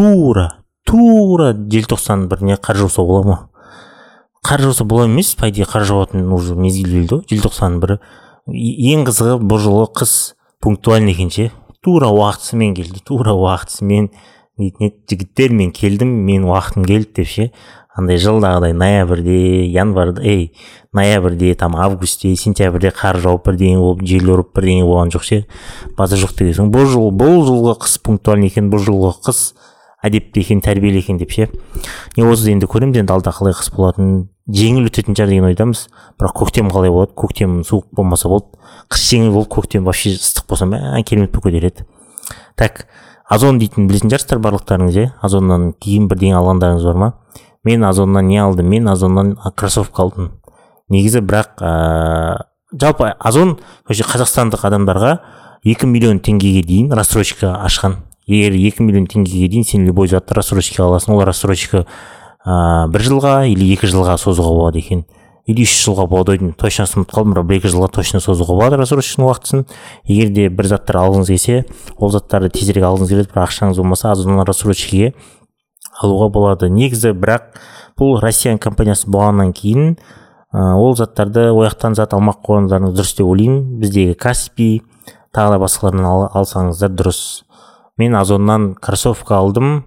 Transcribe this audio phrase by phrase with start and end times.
[0.00, 0.46] тура
[0.88, 3.36] тура желтоқсан біріне қар жауса бола ма?
[4.40, 7.98] Қар жауса бола емес по идее қар жауатын уже мезгіл белді ғой желтоқсанның бірі.
[8.48, 10.32] Ең қызығы бұл жолы қыс
[10.64, 11.50] пунктуальный екен ше.
[11.84, 14.08] Тура уақытысымен келді тура уақытысымен
[14.56, 17.50] дейтін еді жігіттер мен келдім мен уақытым келді деп ше.
[17.92, 20.54] Андай жылдағыдай ноябрьде январьда ей
[20.96, 25.42] ноябрьде там августте сентябрьде қар жауып бірдеңе болып жел ұрып бірдеңе болған жоқ ше.
[25.98, 29.50] Базар жоқ деген соң бұл жыл бұл жылғы қыс пунктуальный екен бұл жылғы қыс
[30.02, 31.48] әдепті екен тәрбиелі екен деп ше.
[32.16, 35.86] Не да енді көреміз енді алда қалай қыс болатынын жеңіл өтетін шығар деген ойдамыз.
[36.18, 37.12] Бірақ көктем қалай болады?
[37.16, 38.56] Көктем суық болмаса болды.
[38.88, 41.86] Қыс жеңіл болып көктем вообще ыстық болса мә керемет болып кетер еді
[42.60, 42.86] так
[43.30, 45.06] озон дейтін білетін шығарсыздар барлықтарыңыз иә?
[45.24, 47.08] Озоннан киім бірдеңе алғандарыңыз бар ма?
[47.64, 48.68] Мен озоннан не алдым?
[48.68, 50.32] Мен озоннан кроссовка алдым.
[50.90, 52.42] Негізі бірақ ә,
[52.74, 53.56] жалпы озон
[53.88, 55.14] вообще қазақстандық адамдарға
[55.64, 58.00] екі миллион теңгеге дейін рассрочка ашқан.
[58.30, 61.84] Егер екі миллион теңгеге дейін сен любой затты рассрочкаға аласың ол рассрочка
[62.46, 65.04] ә, бір жылға или екі жылға созуға болады екен.
[65.50, 68.78] Или үш жылға болады деймін точно ұмытып қалдым бірақ бір екі жылға точно созуға болады
[68.78, 69.64] рассрочканың уақытысын.
[70.06, 71.64] Егер де бір заттар алғыңыз келсе
[71.96, 75.14] ол заттарды тезірек алғыңыз келеді бірақ ақшаңыз болмаса озон рассрочкаге
[76.04, 76.70] алуға болады.
[76.70, 77.56] Негізі бірақ
[77.98, 79.96] бұл россиян компаниясы болғаннан кейін
[80.52, 83.80] ә, ол заттарды ол жақтан зат алмақ қойғандарыңыз дұрыс деп ойлаймын.
[83.80, 84.70] Біздегі каспи
[85.34, 87.42] тағы да басқалардан ал, алсаңыздар дұрыс.
[88.00, 89.82] Мен озоннан кроссовка алдым.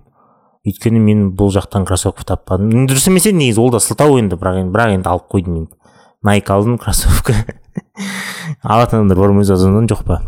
[0.64, 2.86] Өйткені мен бұл жақтан кроссовка таппадым.
[2.88, 5.74] Дұрыс емес еді негізі ол да сылтау енді бірақ енді бірақ енді алып қойдым енді
[6.24, 7.36] найк алдым кроссовка.
[8.62, 9.90] Алатын адамдар бар ма озоннан?
[9.92, 10.22] Жоқ па?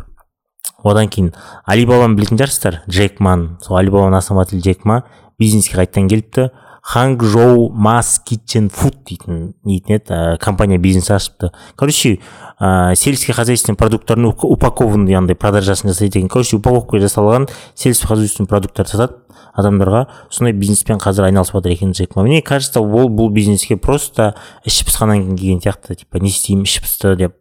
[0.84, 1.32] Одан кейін
[1.66, 5.04] алибабаны білетін шығарсыздар джек ман сол алибабаның основателі джек ма
[5.40, 6.50] бизнеске қайтадан келіпті.
[6.86, 11.50] Ханчжоу мас китчен фуд дейтін дейтін еді ә, компания бизнес ашыпты.
[11.76, 12.20] Короче
[12.62, 16.30] ә, сельскохозяйственный продукттардың упакованный андай продажасын жасайды екен.
[16.30, 19.18] Короче упаковка жасалған сельскохозяйственный продукттар сатады
[19.58, 20.06] адамдарға.
[20.30, 24.86] Сондай бизнеспен қазір айналысып жатыр екен джек ма мне кажется ол бұл бизнеске просто іші
[24.86, 25.96] пысқаннан кейін келген сияқты.
[26.04, 27.34] Типа не істеймін іші пысты деп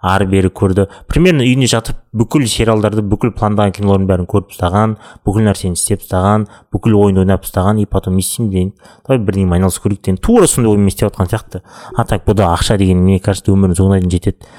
[0.00, 0.86] ары бері көрді.
[1.08, 4.96] Примерно үйінде жатып бүкіл сериалдарды бүкіл пландаған кинолардың бәрін көріп тастаған
[5.26, 8.72] бүкіл нәрсені істеп тастаған бүкіл ойынды ойнап тастаған и потом не істеймін деген.
[9.06, 11.62] Давай бірдеңемен айналысу керек деген тура сондай оймен істеп жатқан сияқты.
[11.94, 14.50] А так бұда ақша деген мне кажется өмірдің соңына дейін жетеді.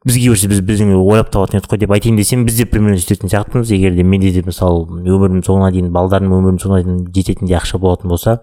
[0.00, 3.28] Бізге берсе біз біздің ойлап табатын едік қой деп айтайын десем біз де примерно сөйтетін
[3.28, 3.68] сияқтымыз.
[3.68, 8.08] Егер де менде де мысалы өмірімнің соңына дейін балдарым өмірімнің соңына дейін жететіндей ақша болатын
[8.08, 8.40] болса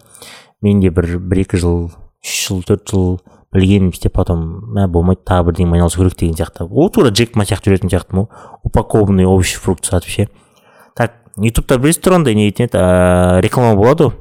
[0.61, 1.87] мен де бір бір екі жыл
[2.21, 3.17] үш жыл төрт жыл
[3.53, 4.43] білгенім істеп потом
[4.75, 6.67] мә болмайды тағы бірдеңемен айналысу керек деген сияқты.
[6.67, 10.29] Ол тура джек ма сияқты жүретін сияқтымын ғой упакованный овощи фрукт сатып ше.
[10.95, 13.41] Так ютубта білесіздер андай не дейтін еді?
[13.45, 14.13] Реклама болады ғой.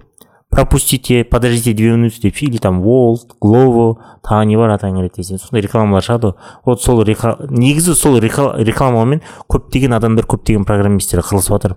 [0.49, 5.41] Пропустите подождите две минуты деп или там волт глово тағы не бар атаң келеді десең
[5.43, 6.35] сондай рекламалар шығады ғой.
[6.65, 11.77] Вот сол негізі сол рекламамен көптеген адамдар көптеген программисттер қырылысып жатыр.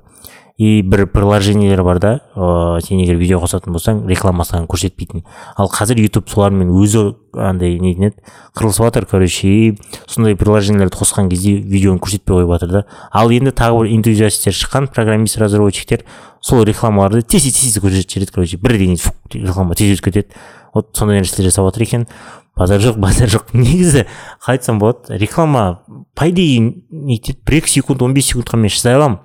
[0.60, 2.10] И бір приложениелер бар да.
[2.36, 5.24] Ыыы сен егер видео қосатын болсаң реклама саған көрсетпейтін.
[5.56, 8.20] Ал қазір ютуб солармен өзі андай нетін еді?
[8.60, 12.84] Қырылысып жатыр короче сондай приложениелерді қосқан кезде видеоны көрсетпей қойып жатыр да.
[13.16, 16.04] Ал енді тағы бір энтузиасттер шыққан программист разработчиктер
[16.42, 19.00] сол рекламаларды тез тез көрсетіп жібереді короче бірден
[19.32, 20.28] реклама тез өтіп кетеді.
[20.76, 22.08] Вот сондай нәрселер жасап жатыр екен.
[22.60, 23.56] Базар жоқ базар жоқ.
[23.56, 24.10] Негізі
[24.44, 29.00] қалай айтсам болады реклама по идее нетеді бір екі секунд он бес секундқа мен шыдай
[29.00, 29.22] аламын.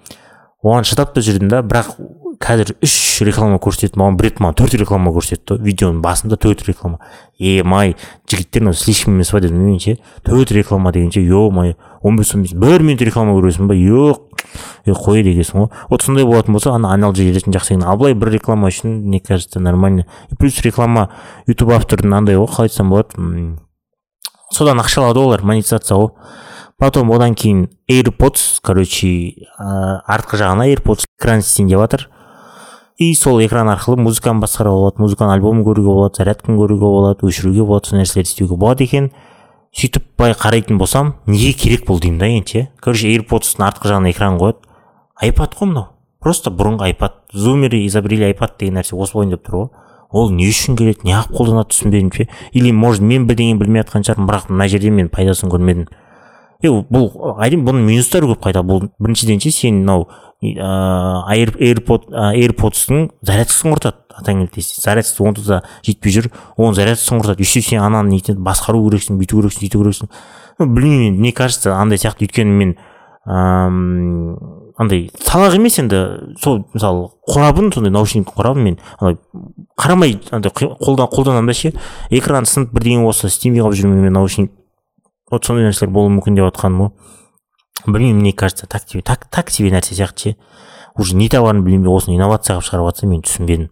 [0.64, 1.94] Оған шыдап та жүрдім да бірақ
[2.40, 2.94] қазір үш
[3.24, 6.98] реклама көрсетті маған бір рет маған төрт реклама көрсетті видеоның басында төрт реклама.
[7.38, 7.94] Е май
[8.30, 12.34] жігіттер мынау слишком емес па дедім мен ше төрт реклама дегенше е мое он бес
[12.34, 13.74] он бес бір минут реклама көресің ба?
[13.74, 14.34] Жоқ
[14.86, 15.68] е қой дегенсің ғой.
[15.90, 17.84] Вот сондай болатын болса ана айналып жүретін жақсы екен.
[17.84, 20.06] Ал былай бір реклама үшін мне кажется нормально.
[20.30, 21.10] И плюс реклама
[21.46, 23.56] ютуб автордың андай ғой қалай айтсам болады
[24.52, 26.12] содан ақша алады ғой олар монетизация ғой.
[26.84, 29.08] Потом одан кейін airpods короче
[29.58, 32.08] ә, артқы жағына airpods экран істейін деп жатыр
[32.96, 37.64] и сол экран арқылы музыканы басқаруға болады музыканы альбом көруге болады зарядканы көруге болады өшіруге
[37.66, 39.10] болады сол нәрселерді істеуге болады екен.
[39.74, 42.68] Сөйтіп былай қарайтын болсам неге керек бұл деймін да енді ше?
[42.78, 44.62] Короче airpodстың артқы жағына экран қояды.
[45.20, 45.88] айпад қой мынау?
[46.20, 49.68] Просто бұрынғы айпад зумеры изобрели айпад деген нәрсе осы болайын деп тұр ғой.
[50.10, 52.28] Ол не үшін керек неғып қолданады түсінбедім ше?
[52.52, 55.88] Или может мен бірдеңе білмей жатқан шығармын бірақ мына жерде мен пайдасын көрмедім.
[56.62, 57.10] Бұл
[57.42, 60.08] әрине бұның минустары көп қайта бұл біріншіден ше сен мынау
[60.44, 62.08] ыыы airpod
[63.24, 68.42] зарядкасын құртады атаң зарядкасы онда да жетпей жүр оның зарядкасын құртады еще сен ананы нетеді
[68.44, 70.10] басқару керексің бүйту керексің сөйту керексің
[70.58, 72.76] білмеймін мне кажется андай сияқты өйткені мен
[73.24, 74.36] ыыы
[74.76, 76.02] андай салақ емес енді
[76.42, 79.18] сол мысалы қорабын сондай наушник қорабын мен андай
[79.80, 81.72] қарамай андай қолдан қолданамын да ше
[82.10, 84.52] экраны сынып бірдеңе болса істемей қалып жүрмін мен наушник
[85.34, 86.90] вот сондай нәрселер болуы мүмкін деп жатқаным ғой.
[87.86, 90.36] Білмеймін мне кажется так себе так, так себе нәрсе сияқты ше.
[90.96, 93.70] Уже не табарын білмей осыны инновация қылып шығарып жатса мен түсінбедім.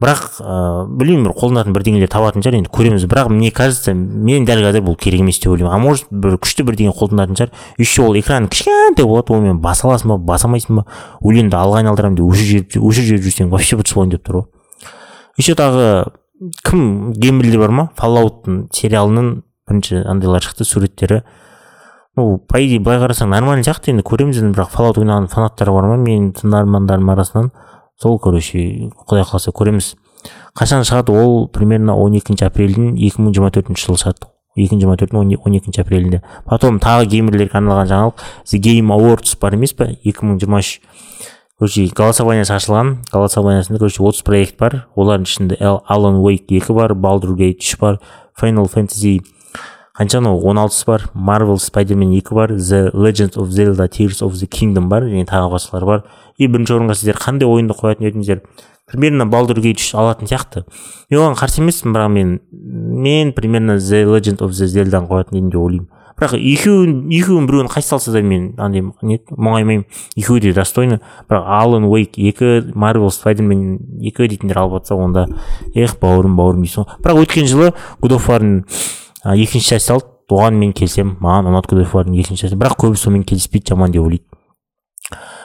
[0.00, 3.04] Бірақ ыыы білмеймін бір қолданатын бірдеңелер табатын шығар енді көреміз.
[3.04, 5.74] Бірақ мне кажется мен дәл қазір бұл керек емес деп ойлаймын.
[5.74, 10.14] А может бір күшті бірдеңе қолданатын шығар еще ол экран кішкентай болады онымен баса аласың
[10.14, 10.86] ба баса алмайсың ба?
[11.20, 14.48] Өлеңді алға айналдырамын деп өшір жеріп өшір жеріп жүрсең вообще ұтыс болайын деп тұр ғой.
[15.36, 15.84] Еще тағы
[16.64, 17.88] кім геймерлер бар ма?
[18.00, 21.22] Фаллауттың сериалының бірінші андайлар шықты суреттері.
[22.16, 25.86] Ну по идее былай қарасаң нормальный сияқты енді көреміз енді бірақ фаллаут ойнаған фанаттар бар
[25.88, 25.96] ма?
[26.02, 27.52] Менің тыңдармандарымның арасынан
[28.02, 29.94] сол короче құдай қаласа көреміз.
[30.58, 31.14] Қашан шығады?
[31.14, 34.30] Ол примерно он екінші апрельдің екі мың жиырма төртінші жылы шығады.
[34.58, 36.22] Екі мың жиырма төрттің он екінші апрелінде.
[36.48, 40.80] Потом тағы геймерлерге арналған жаңалық the game awards бар емес па екі мың жиырма үш.
[41.60, 42.96] Короче голосованиясы ашылған.
[43.12, 44.86] Голосованиясында короче отыз проект бар.
[44.96, 48.00] Олардың ішінде alan wake екі бар gate үш бар.
[48.40, 49.20] Final fantasy
[50.00, 54.32] қанша анау он алтысы бар marvel spiderman екі бар the legend of zelda tears of
[54.32, 56.04] the kingdom бар және тағы басқалар бар.
[56.38, 58.40] И бірінші орынға сіздер қандай ойынды қоятын едіңіздер?
[58.88, 60.64] Примерно балдур гейт үш алатын сияқты.
[61.10, 65.50] Мен оған қарсы емеспін бірақ мен мен примерно the legend of the zeldаны қоятын едім
[65.50, 65.88] деп ойлаймын.
[66.16, 69.84] Бірақ екеуін екеуін біреуін қайсы салса да мен андай не мұңаймаймын.
[70.16, 71.00] Екеуі де достойны.
[71.28, 75.26] Бірақ алан уэйк екі марвел спайдермен екі дейтіндер алып жатса онда
[75.74, 77.00] эх бауырым бауырым дейсің ғой.
[77.04, 78.16] Бірақ өткен жылы god
[79.24, 83.24] of екінші часть алды оған мен келісемін маған ұнады of екінші часть бірақ көбісі сонымен
[83.24, 84.24] келіспейді жаман деп ойлайды.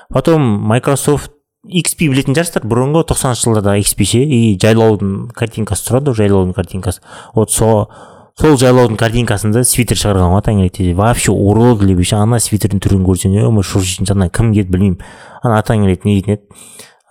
[0.09, 1.31] Потом майкрософт
[1.65, 7.01] XP білетін шығарсыздар бұрынғы тоқсаныншы жылдардағы XP ше и жайлаудың картинкасы тұрады ғой жайлаудың картинкасы.
[7.33, 7.89] Вот сол
[8.37, 13.63] сол жайлаудың картинкасында свитер шығарған ғой таңертең вообще уродливый ше ана свитердің түрін көрсең е
[13.65, 14.99] шошитын ана кім келді білмеймін.
[15.41, 16.43] Ана таңертең не дейтін еді.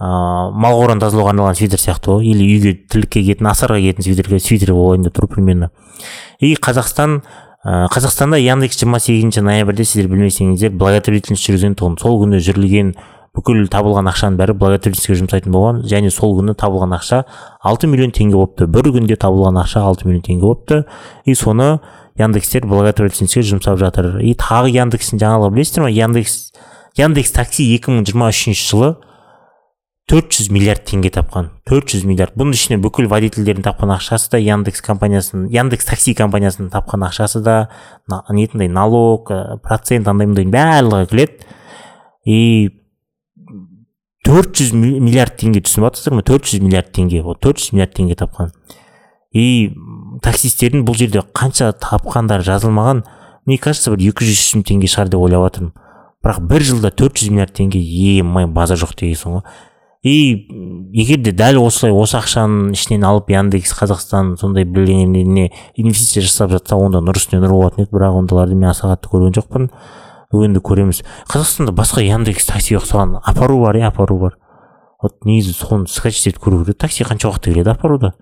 [0.00, 4.40] Ыыы мал қораны тазалауға арналған свитер сияқты ғой или үйге тірлікке киетін асарға киетін свитерге
[4.42, 5.70] свитер болайын деп тұр примерно.
[6.40, 7.20] И қазақстан
[7.64, 11.98] ә, қазақстанда яндекс жиырма сегізінші ноябрьде сіздер білмесеңіздер благотворительность жүргізген тұғын.
[12.02, 12.94] Сол күні жүрілген
[13.34, 15.80] бүкіл табылған ақшаның бәрі благотворительностьке жұмсайтын болған.
[15.86, 17.22] Және сол күні табылған ақша
[17.62, 18.66] алты миллион теңге болыпты.
[18.66, 20.84] Бір күнде табылған ақша алты миллион теңге болыпты.
[21.24, 21.80] И соны
[22.18, 24.20] яндекстер благотворительностьке жұмсап жатыр.
[24.22, 26.52] И тағы яндекстің жаңалығы білесіздер ма яндекс
[26.94, 28.94] яндекс такси екі мың жиырма үшінші жылы
[30.10, 32.34] төрт жүз миллиард теңге тапқан төрт жүз миллиард.
[32.36, 37.70] Бұның ішіне бүкіл водительдердің тапқан ақшасы да яндекс компаниясының яндекс такси компаниясының тапқан ақшасы да
[38.08, 41.48] налог э, процент андай мындай барлығы кіреді
[42.26, 42.40] и
[44.24, 46.26] төрт жүз миллиард теңге түсініп жатырсыздар ма?
[46.28, 47.22] төрт жүз миллиард теңге.
[47.24, 48.52] Вот төрт жүз миллиард теңге тапқан.
[49.32, 49.72] И
[50.22, 53.04] таксистердің бұл жерде қанша тапқандары жазылмаған?
[53.46, 55.72] Мне кажется бір екі жүз мың теңге шығар деп ойлап жатырмын
[56.24, 57.80] бірақ бір жылда төрт жүз миллиард теңге
[58.16, 59.42] емай база жоқ дегенсің ғой
[60.04, 60.46] и
[60.92, 65.48] егер де дәл осылай осы ақшаның ішінен алып яндекс қазақстан сондай бірдеңелеріне
[65.80, 67.90] инвестиция жасап жатса онда нұр үстіне нұр болатын еді.
[67.96, 69.70] Бірақ ондайларды мен аса қатты көрген жоқпын.
[70.34, 71.00] Енді көреміз.
[71.30, 74.36] Қазақстанда басқа яндекс такси ұқсаған апару бар иә апару бар.
[75.00, 76.78] Вот негізі соны скачать етіп көру керек.
[76.84, 78.12] Такси қанша уақытта келеді апаруда?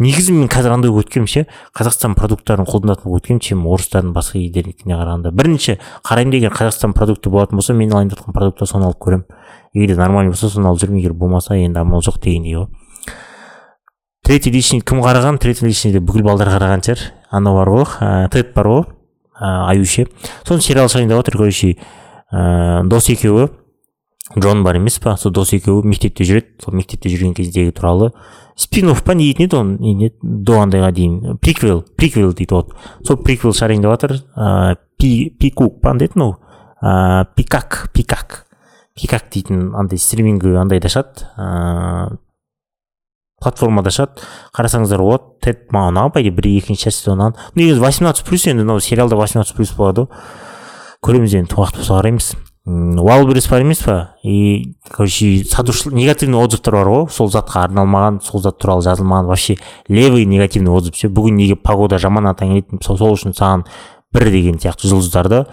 [0.00, 1.46] Негізі мен қазір андай болып кеткенмін ше.
[1.76, 5.32] Қазақстан продукттарын қолданатын болып кеткенмін чем орыстардың басқа елдердікіне қарағанда.
[5.36, 5.76] Бірінші
[6.06, 9.26] қараймын егер қазақстан продукты болатын болса мен алайын жатқан продукты соны алып көремін.
[9.74, 12.68] Егер нормальный болса соны алып жүремін егер болмаса енді амал жоқ дегендей ғой.
[14.24, 15.38] Третий личный кім қараған?
[15.38, 17.06] Третий личныйде бүкіл балдар қараған шығар.
[17.30, 18.84] Анау бар ғой тед бар ғой
[19.40, 20.06] аюше
[20.44, 21.76] соның сериал шығайын деп жатыр короче
[22.90, 23.48] дос екеуі.
[24.38, 25.16] Джон бар емес па?
[25.16, 26.60] Сол дос екеуі мектепте жүреді.
[26.62, 28.12] Сол мектепте жүрген кездегі туралы.
[28.54, 29.14] Спин офф па?
[29.14, 29.94] Не дейтін еді оны?
[29.96, 31.38] Не до андайға дейін.
[31.42, 32.76] Приквел приквел дейді вот.
[33.06, 38.46] Сол приквел шығарайын деп жатыр пи пикук па андай еді мынау пикак пикак.
[39.00, 42.18] Пикак дейтін андай стриминг андайда шығады ыыы
[43.40, 44.20] платформада шығады
[44.52, 48.84] қарасаңыздар болады тед маған ұнаған по бір екінші часть ұнаған негізі восемнадцать плюс енді мынау
[48.84, 50.12] сериалда восемнадцать плюс болады ғой
[51.00, 52.34] көреміз енді уақыт болса қараймыз
[52.66, 54.16] уайлберрис бар емес па?
[54.22, 59.56] И короче сатушы негативный отзывтар бар ғой сол затқа арналмаған сол зат туралы жазылмаған вообще
[59.88, 63.64] левый негативный отзыв ше бүгін неге погода жаман атаң сол үшін саған
[64.12, 65.46] бір деген сияқты жұлдыздарды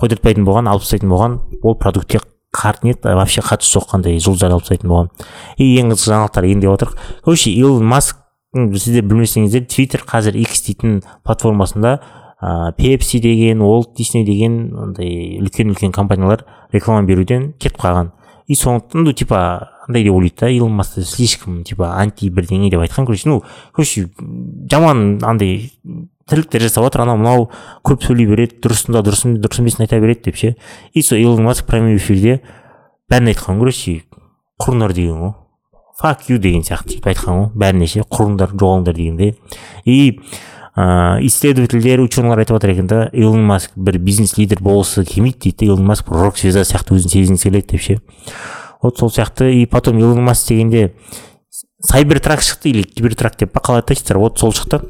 [0.00, 1.36] қойдыртпайтын болған алып тастайтын болған.
[1.62, 2.18] Ол продуктке
[2.54, 5.10] қарт нет вообще қатысы жоқ қандай жұлдыздар алып тастайтын болған.
[5.58, 6.98] И ең қызық жаңалықтар енді деп отырық.
[7.24, 8.20] Короче илон маск
[8.54, 11.98] сіздер білмесеңіздер твиттер қазір x дейтін платформасында
[12.44, 18.12] ыыы пепси деген уолт дисней деген андай үлкен үлкен компаниялар реклама беруден кетіп қалған.
[18.46, 22.80] И сондықтан ну типа андай деп ойлайды да илон маск слишком типа анти бірдеңе деп
[22.80, 23.06] айтқан.
[23.06, 23.42] Короче ну
[23.72, 24.10] короче
[24.70, 25.72] жаман андай
[26.30, 27.46] тірліктер жасап жатыр анау мынау
[27.84, 30.56] көп сөйлей береді дұрысында дұрыс дұрыс емесін айта береді деп ше.
[30.92, 32.40] И сол илон маск прямой эфирде
[33.10, 34.02] бәрін айтқан короче
[34.62, 35.34] құрыңдар деген ғой
[36.00, 39.36] фак ю деген сияқты сөйтіп айтқан ғой бәріне ше құрыңдар жоғалыңдар дегендей
[39.84, 40.20] и
[40.74, 45.68] ыыы исследовательдер ученыйлар айтып жатыр екен да илон маск бір бизнес лидер болғысы келмейді дейді
[45.68, 48.00] илон маск бір рок звезда сияқты өзін сезінгісі келеді деп ше.
[48.82, 49.52] Вот сол сияқты.
[49.54, 50.94] И потом илон маск дегенде
[51.80, 54.82] сайбертрак шықты или кибертрак деп па қалай атайсыздар вот сол шықты.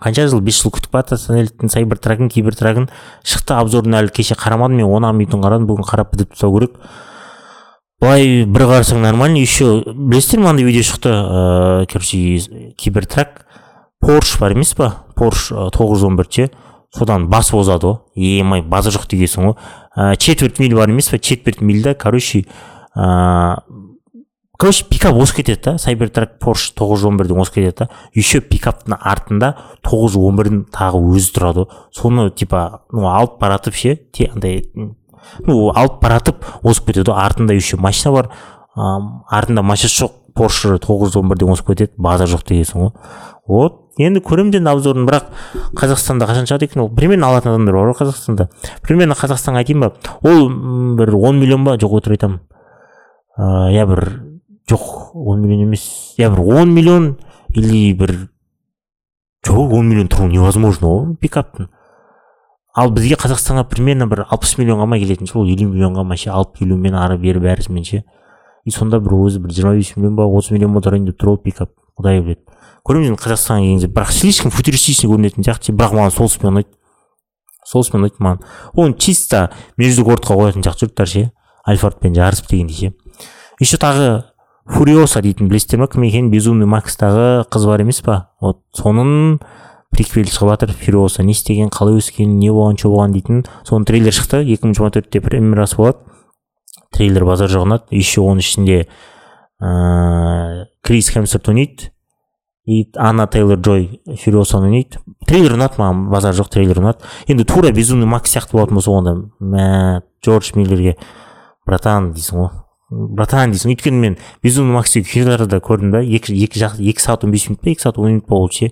[0.00, 2.88] Қанша жыл бес жыл күтіп бара жатыр сайбертрагын кибертрагын
[3.24, 4.80] шықты обзорын әлі кеше қарамадым.
[4.80, 6.78] Мен он ақ минутын қарадым бүгін қарап бітіп тастау керек.
[8.00, 11.12] Былай бір қарасаң нормально еще білесіздер ма андай видео шықты?
[11.12, 13.44] Ыыы короче кибертрак
[14.00, 15.04] порш бар емес па?
[15.16, 16.48] Порш тоғыз жүз он бір ше
[16.96, 21.18] содан басып озады ғой емай база жоқ дегенсің ғой четверть миль бар емес па?
[21.18, 22.46] Четверть мильда короче
[22.96, 23.56] ыыы
[24.60, 25.78] короче пикап озып кетеді да.
[25.80, 27.88] Сайбертрак порш тоғыз жүз он бірден озып кетеді да.
[28.14, 29.54] Еще пикаптың артында
[29.86, 31.66] тоғыз жүз он бірдің тағы өзі тұрады.
[31.96, 33.96] Соны типа ну алып баратып ше
[34.34, 34.66] андай
[35.46, 37.16] ну алып баратып озып кетеді.
[37.16, 38.30] Артында еще машина бар.
[38.76, 40.16] Ыыы артында машинасы жоқ.
[40.36, 41.92] Порш тоғыз жүз он бірден озып кетеді.
[41.98, 42.92] База жоқ дегенсің ғой.
[43.48, 43.80] Вот.
[43.98, 45.08] Енді көремін енді обзорын.
[45.08, 45.32] Бірақ
[45.76, 46.88] қазақстанда қашан шығады екен ол?
[46.94, 48.46] Примерно алатын адамдар бар ғой қазақстанда.
[48.86, 49.90] Примерно қазақстанға айтайын ба?
[50.22, 50.48] Ол
[50.96, 51.74] бір он миллион ба?
[51.74, 52.40] Жоқ өтірік айтамын.
[53.36, 54.29] Ыыы иә бір
[54.68, 56.14] жоқ он миллион емес.
[56.18, 57.18] Иә бір он миллион
[57.54, 58.28] или бір
[59.46, 61.70] жоқ он миллион тұру невозможно ғой пикаптың.
[62.76, 66.30] Ал бізге қазақстанға примерно бір алпыс миллионға ма келетін шығар ол елу миллионға ма ше
[66.30, 68.04] алып келумен ары бері бәрісімен ше.
[68.64, 71.32] И сонда бір өзі бір жиырма бес миллион ба отыз миллион ба тұрайын деп тұр
[71.32, 72.44] ғой пикап құдай біледі.
[72.86, 76.70] Көреміз енді қазақстанға келген кезде бірақ слишком футуристичный көрінетін сияқты бірақ маған солысымен ұнайды.
[77.66, 78.44] Солысымен ұнайды маған.
[78.76, 79.50] Оны чисто
[79.80, 81.26] междугородқа қоятын сияқты жұрттар ше
[81.66, 82.94] альфардпен жарысып дегендей ше.
[83.60, 84.29] Еще тағы
[84.70, 86.30] фуриоса дейтін білесіздер ма кім екенін?
[86.32, 88.30] Безумный макстағы қыз бар емес па?
[88.40, 89.40] Вот соның
[89.90, 91.24] приквелі шығып жатыр фуриоса.
[91.26, 93.44] Не істеген қалай өскен не болған че болған дейтін.
[93.66, 94.44] Соның трейлер шықты.
[94.44, 95.98] екі мың жиырма төртте премьерасы болады.
[96.94, 98.86] Трейлер базар жоқ ұнады еще оның ішінде
[99.60, 101.90] ыыы крис хемсворт ойнайды.
[102.66, 105.00] И анна тейлор джой фюриосаны ойнайды.
[105.26, 107.04] Трейлер ұнады маған базар жоқ трейлер ұнады.
[107.26, 110.96] Енді тура безумный макс сияқты болатын болса онда мә джордж миллерге
[111.66, 112.50] братан дейсің ғой.
[112.90, 113.74] Братан дейсің.
[113.74, 116.02] Өйткені мен безумный макстегі киноларда көрдім да.
[116.02, 118.70] Екі екі жақ екі сағат он бес минут па екі сағат он минут болды ше.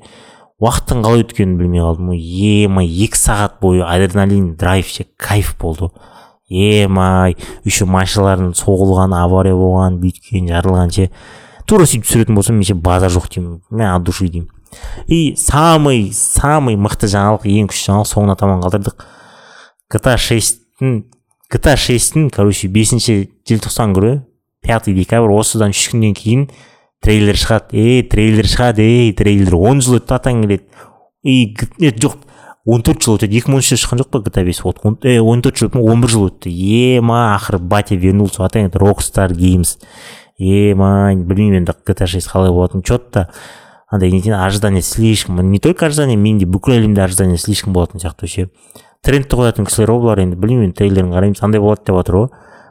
[0.59, 2.23] Уақыттың қалай өткенін білмей қалдым ғой.
[2.65, 5.93] Емай екі сағат бойы адреналин драйв ше кайф болды.
[6.49, 11.11] Емай еще машиналардың соғылған авария болған бүйткен жарылған ше.
[11.69, 13.61] Тура сөйтіп түсіретін болсам мен ше базар жоқ деймін.
[13.71, 14.49] Мә от души деймін.
[15.07, 19.05] И самый самый мықты жаңалық ең күшті жаңалық соңына таман қалдырдық.
[19.93, 21.05] Гта шесттің
[21.53, 24.23] гта шесттің короче бесінші желтоқсан күні
[24.65, 26.49] пятый декабрь осыдан үш күннен кейін
[27.05, 27.77] трейлер шығады.
[27.79, 29.57] Ей трейлер шығады ей трейлер.
[29.57, 30.65] Он жыл өтті атаң келеді.
[31.23, 32.19] И жоқ
[32.69, 33.39] он төрт жыл өтеді.
[33.39, 34.63] Екі мың он үште шыққан жоқ па гта бес?
[34.65, 36.51] Вот он төрт жыл он бір жыл өтті.
[36.53, 38.45] Ема ақыры батя вернулся.
[38.45, 39.79] Атаң рокстар геймс
[40.39, 42.85] ема білмеймін енді гта шесть қалай болатынын.
[42.85, 43.29] Че то
[43.91, 45.41] андай нетен ожидание слишком.
[45.51, 48.51] Не только ожидание менде бүкіл әлемде ожидание слишком болатын сияқты ше
[49.07, 51.43] трендті қоятын кісілер ғой бұлар енді білмеймін трейлерін қараймыз.
[51.45, 52.29] Андай болады деп жатыр ғой.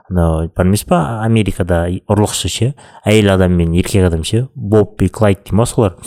[0.09, 1.21] Анау бар емес па?
[1.25, 2.73] Америкада ұрлықшы ше?
[3.05, 4.47] Әйел адам мен еркек адам ше?
[4.55, 5.97] Боб и клайд дей ма солар?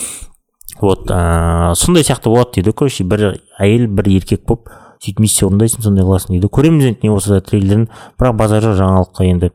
[0.81, 2.73] Вот ыыы сондай сияқты болады дейді.
[2.73, 6.49] Короче бір әйел бір еркек болып сөйтіп миссия орындайсың сондай қыласың дейді.
[6.49, 7.89] Көреміз енді не болса да трейлерін.
[8.21, 9.53] Бірақ базар жоқ жаңалыққа енді.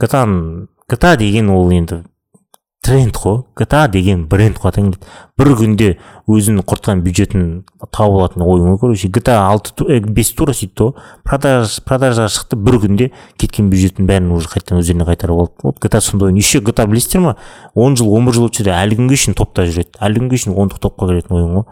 [0.00, 2.04] Гтаның гта деген ол енді
[2.86, 3.42] тренд қой.
[3.56, 4.94] гта деген бренд қой.
[5.36, 5.96] бір күнде
[6.28, 9.08] өзінің құртқан бюджетін тауып алатын ой ғой короче.
[9.08, 10.92] гта алты бес тура сөйтті ғой.
[11.24, 16.00] продаж продажаға шықты бір күнде кеткен бюджеттің бәрін уже қайтадан өздеріне қайтарып алды вот гта
[16.00, 16.36] сондай ойын.
[16.36, 17.36] Еще гта білесіздер ма?
[17.74, 19.98] он жыл он бір жыл өтсе де әлі күнге шейін топта жүреді.
[19.98, 21.64] Әлі күнге шейін ондық топқа кіретін ойын ғой.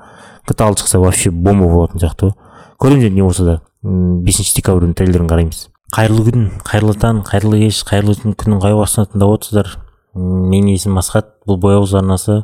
[0.48, 2.34] гта алты шықса вообще бомба болатын сияқты ғой.
[2.80, 3.60] Көреміз енді не болса да.
[3.84, 5.68] Бесінші декабрьдің трейлерін қараймыз.
[5.94, 9.83] Қайырлы күн қайырлы таң қайырлы кеш қайырлы күннің қай уақытысында тыңдап отырсыздар
[10.14, 11.32] менің есімім асхат.
[11.48, 12.42] Бұл бояуыз арнасы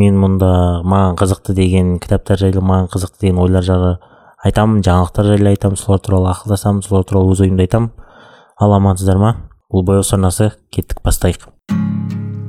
[0.00, 3.92] мен мұнда маған қызықты деген кітаптар жайлы маған қызықты деген ойлар жайлы
[4.44, 4.82] айтамын.
[4.82, 5.76] Жаңалықтар жайлы айтамын.
[5.76, 6.82] Солар туралы ақылдасамын.
[6.82, 7.92] Солар туралы өз ойымды айтамын.
[8.60, 9.36] Ал амансыздар ма?
[9.72, 11.48] Бұл бояуыз арнасы кеттік бастайық.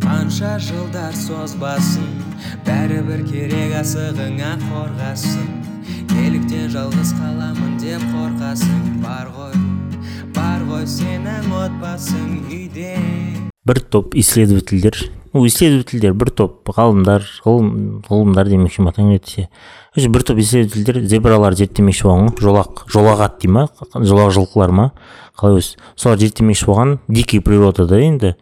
[0.04, 2.10] Қанша жылдар созбасын
[2.68, 5.48] бәрібір керек асығыңа қорғасын.
[6.14, 8.84] Неліктен жалғыз қаламын деп қорқасың.
[9.04, 9.58] Бар ғой
[10.36, 13.53] бар ғой сенің отбасың үйде.
[13.66, 14.98] Бір топ исследовательдер
[15.34, 22.08] ну исследовательдер бір топ ғалымдар ғылым ғылымдар демекші ма ше бір топ исследовательдер зебралар зерттемекші
[22.08, 22.42] болған ғой.
[22.42, 24.92] Жолақ жолақ ат дей ма жолақ жылқылар ма
[25.38, 25.78] қалай өзі.
[25.96, 28.36] Солар зерттемекші болған дикий природада енді.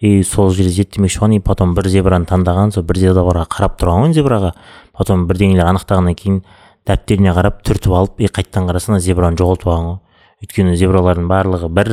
[0.00, 4.04] И сол жерде зерттемекші болған и потом бір зебраны таңдаған сол бір зебраға қарап тұрған
[4.04, 4.52] ғой зебраға.
[4.92, 6.42] Потом бірдеңелер анықтағаннан кейін
[6.86, 9.98] дәптеріне қарап түртіп алып и қайтадан қараса ана зебраны жоғалтып алған ғой.
[10.38, 11.88] Өйткені зебралардың барлығы бір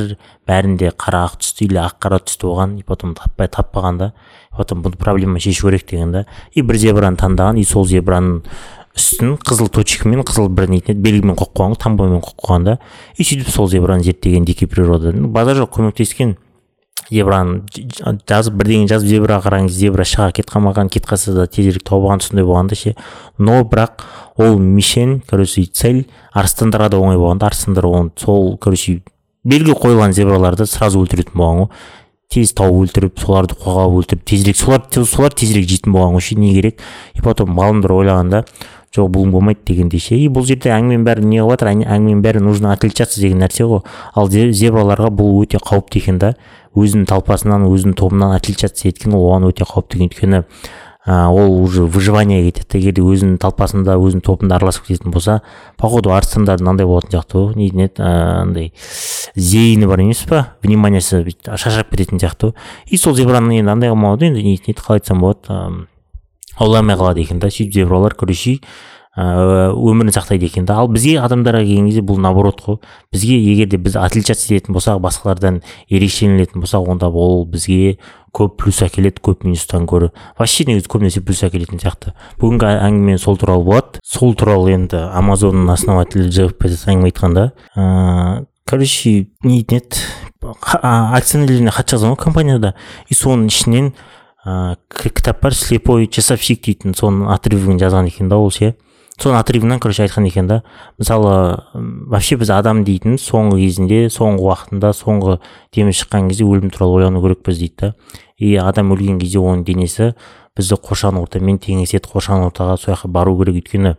[0.46, 4.12] бәрінде қара ақ түсті или ақ қара түсті болған и потом таппай таппаған да.
[4.56, 6.26] Потом бұл проблема шешу керек деген да.
[6.54, 8.44] И бір зебраны таңдаған и сол зебраның
[8.96, 12.78] үстін қызыл точкамен қызыл бір нетін белгімен қойып қойған ғой таңбамен қойып қойған да.
[13.18, 15.12] И сөйтіп сол зебраны зерттеген дикий природа.
[15.12, 16.36] Базар жоқ көмектескен
[17.10, 17.62] зебраны
[18.28, 22.22] жазып бірдеңе жазып зебраға қараңыз зебра шыға кетіп қалмаған кетіп қалса да тезірек тауып алған
[22.24, 22.94] сондай болғанда ше.
[23.38, 24.02] Но бірақ
[24.36, 29.02] ол мишень короче цель арыстандарға да оңай болғанда арыстандар оны сол короче
[29.44, 31.70] белгі қойылған зебраларды сразу өлтіретін болған ғой.
[32.26, 36.50] Тез тауып өлтіріп соларды қоғап өлтіріп тезірек солар солар тезірек жейтін болған ғой ше не
[36.56, 36.80] керек.
[37.14, 38.42] И потом ғалымдар ойлағанда
[38.96, 40.16] жоқ бұл болмайды дегендей ше.
[40.18, 43.68] И бұл жерде әңгіменің бәрі не қылып жатыр әң- әңгіменің бәрі нужно отличаться деген нәрсе
[43.70, 43.84] ғой.
[44.16, 46.34] Ал зе- зебраларға бұл өте қауіпті екен да.
[46.76, 50.42] Өзінің талпасынан өзінің тобынан отличаться еткен ол оған өте қауіпті өйткені
[51.06, 55.36] а, ол уже выживание кетеді егер де өзінің талпасында өзінің тобында араласып кететін болса
[55.78, 57.54] походу арыстандардың мынандай болатын сияқты ғой.
[57.54, 58.02] Не еді?
[58.02, 58.72] Андай
[59.36, 60.56] зейіні бар емес па?
[60.66, 62.50] Вниманиесі шаршап кететін сияқты.
[62.50, 65.78] Ғой и сол зебраны енді андай қылмауды енді не қалай айтсам болады ам,
[66.58, 67.52] ауламай қалады екен да.
[67.54, 68.58] Сөйтіп зебралар ыыы,
[69.16, 70.76] өмірін сақтайды екен да.
[70.82, 72.76] Ал бізге адамдарға келген кезде бұл наоборот қой.
[73.12, 77.96] Бізге егер де біз отличаться ететін болсақ басқалардан ерекшеленетін болсақ онда ол бізге
[78.36, 82.12] көп плюс әкеледі көп минустан гөрі вообще негізі көбінесе плюс әкелетін сияқты.
[82.36, 84.02] Бүгінгі әңгіме сол туралы болады.
[84.04, 87.46] Сол туралы енді амазонның основателі джефф безос әңгіме айтқанда
[87.76, 90.04] ыыы короче не дейтін еді
[90.82, 92.74] акционерлеріне хат жазған ғой компанияда.
[93.08, 93.92] И соның ішінен
[94.44, 98.74] ыыы к- кітап бар слепой часовщик дейтін соның отрывогын жазған екен да ол ше.
[99.16, 100.62] Соның отрывынан короче айтқан екен да.
[100.98, 105.38] Мысалы вообще біз адам дейтін соңғы кезінде соңғы уақытында соңғы
[105.74, 107.94] демі шыққан кезде өлім туралы ойлану керекпіз дейді да.
[108.36, 110.12] И адам өлген кезде оның денесі
[110.56, 113.56] бізді қоршаған ортамен теңеседі қоршаған ортаға сол жаққа бару керек.
[113.62, 113.96] Өйткені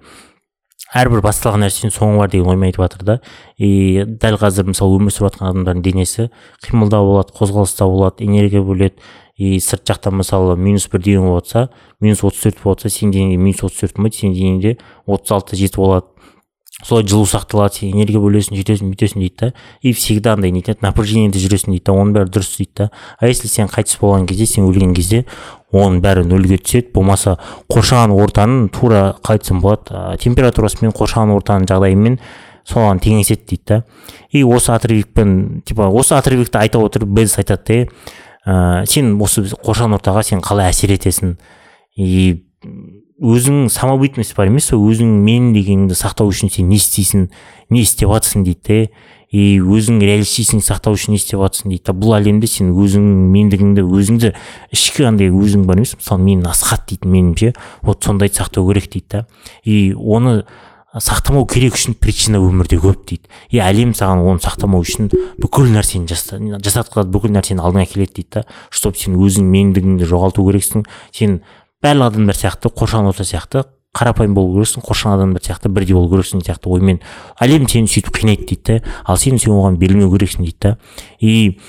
[0.95, 3.19] әрбір басталған нәрсенің соңы бар деген оймен айтып жатыр да.
[3.57, 6.29] И дәл қазір мысалы өмір сүріп жатқан адамдардың денесі
[6.63, 9.01] қимылда болады қозғалыста болады энергия бөледі
[9.37, 11.69] и сырт жақтан мысалы минус бірдеңе болып жатса
[12.01, 15.59] минус отыз төрт болып жатса сенің денеңде минус отыз төрт болмайды сенің денеңде отыз алты
[15.59, 16.07] жеті болады.
[16.83, 19.47] Солай жылу сақталады сен энергия бөлесің сөйтесің бүйтесің дейді да.
[19.81, 22.89] И всегда андай не етеді напряжениеде жүресің дейді да оның бәрі дұрыс дейді да.
[23.17, 25.23] А если сен қайтыс болған кезде сен өлген кезде
[25.73, 26.91] оның бәрі нөлге түседі.
[26.93, 27.39] Болмаса
[27.73, 32.19] қоршаған ортаның тура қалай айтсам болады температурасымен қоршаған ортаның жағдайымен
[32.67, 33.83] соған теңеседі дейді да.
[34.29, 37.97] И осы отрывикпен типа осы отрывикті айта отырып безос айтады да
[38.47, 41.35] ә, сен осы қоршаған ортаға сен қалай әсер етесің?
[41.99, 42.45] И
[43.17, 47.27] өзің самобытность бар емес пе өзің мен дегеніңді сақтау үшін сен не істейсің
[47.73, 48.89] не істеп жатрсың дейді де.
[49.27, 53.83] И өзің реалистичный сақтау үшін не істеп жатрсың дейді да бұл әлемде сен өзің мендігіңді
[53.83, 54.31] өзіңді
[54.71, 59.07] ішкі андай өзің бар емес мысалы мен асхат дейді меніңше вот сондайды сақтау керек дейді
[59.11, 59.25] да
[59.65, 60.45] и оны
[61.03, 63.29] сақтамау керек үшін причина өмірде көп дейді.
[63.51, 65.09] И әлем саған оны сақтамау үшін
[65.41, 68.45] бүкіл нәрсені жаса- жасатқызады бүкіл нәрсені алдыңа әкеледі дейді да.
[68.69, 70.85] Чтобы сен өзің мендігіңді жоғалту керексің.
[71.11, 71.41] Сен
[71.83, 73.65] барлық адамдар сияқты қоршаған орта сияқты
[73.97, 76.99] қарапайым болу керексің қоршаған адамдар сияқты бірдей болу керексің сияқты оймен.
[77.41, 78.95] Әлем сені сөйтіп қинайды дейді да.
[79.05, 80.77] Ал сен сен оған берілмеу керексің дейді да.
[81.19, 81.59] И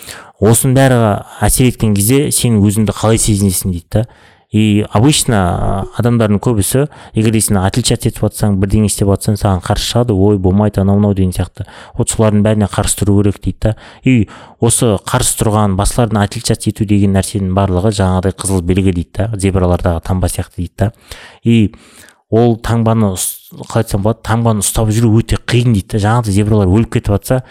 [0.40, 0.98] осының бәрі
[1.44, 4.04] әсер еткен кезде сен өзіңді қалай сезінесің дейді да.
[4.50, 9.60] И обычно а, адамдардың көбісі егер де сен отличаться етіп жатсаң бірдеңе істеп жатсаң саған
[9.60, 11.66] қарсы шығады ой болмайды анау мынау деген сияқты.
[11.98, 13.74] Вот солардың бәріне қарсы тұру керек дейді да.
[14.04, 14.28] И
[14.60, 20.00] осы қарсы тұрған басқалардан отличаться ету деген нәрсенің барлығы жаңағыдай қызыл белгі дейді да зебралардағы
[20.08, 20.92] таңба сияқты дейді да.
[21.44, 21.74] И
[22.30, 26.04] ол таңбаны қалай айтсам болады таңбаны ұстап жүру өте қиын дейді да.
[26.06, 27.42] Жаңағыдай зебралар өліп кетіп жатса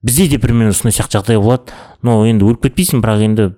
[0.00, 1.76] бізде де примерно сондай сияқты жағдай болады.
[2.00, 3.50] Но енді өліп кетпейсің бірақ енді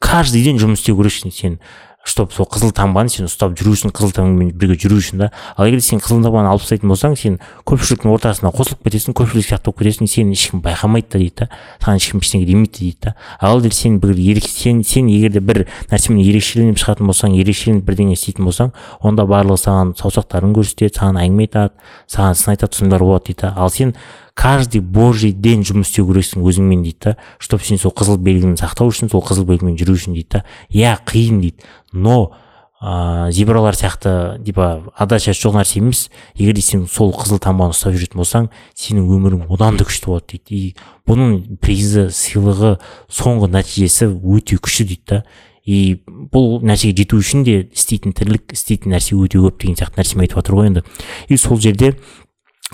[0.00, 1.58] каждый день жұмыс істеу керексің сен.
[2.06, 5.30] Чтобы сол қызыл таңбаны сен ұстап жүру үшін қызыл таңбамен бірге жүру үшін да.
[5.56, 9.72] Ал егер сен қызыл таңбаны алып тастайтын болсаң сен көпшіліктің ортасына қосылып кетесің көпшілік сияқты
[9.72, 11.48] болып кетесің сені ешкім байқамайды да дейді да.
[11.82, 13.14] Саған ешкім ештеңе демейді дейді да.
[13.40, 17.84] Ал егер сен бір ерек- сен сен егер де бір нәрсемен ерекшеленіп шығатын болсаң ерекшеленіп
[17.90, 18.70] бірдеңе істейтін болсаң
[19.02, 21.74] онда барлығы саған саусақтарын көрсетеді саған әңгіме айтады
[22.06, 23.52] саған сын айтады сондайлар болады дейді да.
[23.56, 23.96] Ал сен
[24.36, 27.12] каждый божий день жұмыс істеу керексің өзіңмен дейді да.
[27.40, 30.42] Чтобы сен сол қызыл белгіні сақтау үшін сол қызыл белгімен жүру үшін дейді да.
[30.68, 31.64] Иә қиын дейді.
[31.96, 32.36] Но
[32.76, 36.10] ыыы зебралар сияқты типа отдачасы жоқ нәрсе емес.
[36.36, 40.36] Егер де сен сол қызыл таңбаны ұстап жүретін болсаң сенің өмірің одан да күшті болады
[40.36, 40.52] дейді.
[40.52, 40.76] И
[41.08, 42.76] бұның призы сыйлығы
[43.08, 45.22] соңғы нәтижесі өте күшті дейді да.
[45.64, 50.28] И бұл нәрсеге жету үшін де істейтін тірлік істейтін нәрсе өте көп деген сияқты нәрсені
[50.28, 50.84] айтып жатыр ғой енді.
[51.26, 51.96] И сол жерде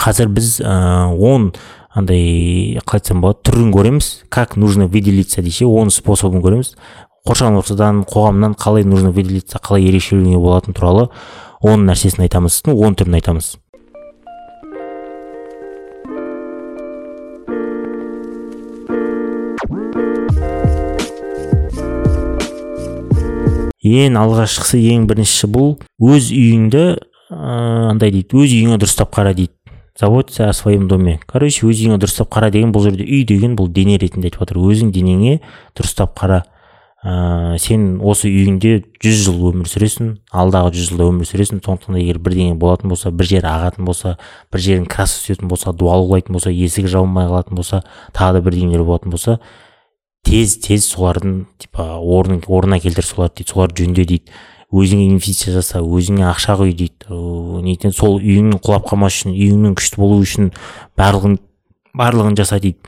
[0.00, 1.52] қазір біз ыыы он
[1.92, 6.74] андай қалай айтсам болады түрін көреміз как нужно выделиться десе он способын көреміз.
[7.28, 11.08] Қоршаған ортадан қоғамнан қалай нужно выделиться қалай ерекшеленуге болатыны туралы
[11.60, 12.62] он нәрсесін айтамыз.
[12.66, 13.56] Он түрін айтамыз.
[23.82, 25.72] Ең алғашқысы ең біріншісі бұл.
[26.02, 26.84] Өз үйіңді
[27.30, 29.52] андай дейді өз үйіңе дұрыстап қара дейді.
[29.98, 31.20] Заботься о своем доме.
[31.26, 34.60] Короче өз үйіңе дұрыстап қара деген бұл жерде үй деген бұл дене ретінде айтып жатыр
[34.62, 35.40] өзің денеңе
[35.76, 36.42] дұрыстап қара.
[37.02, 41.58] Ә, сен осы үйіңде жүз жыл өмір сүресің алдағы жүз жылда өмір сүресің.
[41.64, 44.16] Сондықтан егер бірдеңе болатын болса бір жері ағатын болса
[44.54, 47.82] бір жерің красы түсетін болса дуал құлайтын болса есігі жабылмай қалатын болса
[48.14, 49.40] тағы да бірдеңелер болатын болса
[50.22, 54.30] тез тез солардың типа орнын орнына келтір соларды дейді соларды жөнде дейді.
[54.72, 57.08] Өзіңе инвестиция жаса өзіңе ақша құй дейді.
[57.66, 60.52] Нетен сол үйіңнің құлап қалмас үшін үйіңнің күшті болу үшін
[60.98, 61.38] барлығын
[61.98, 62.80] барлығын жаса дейді.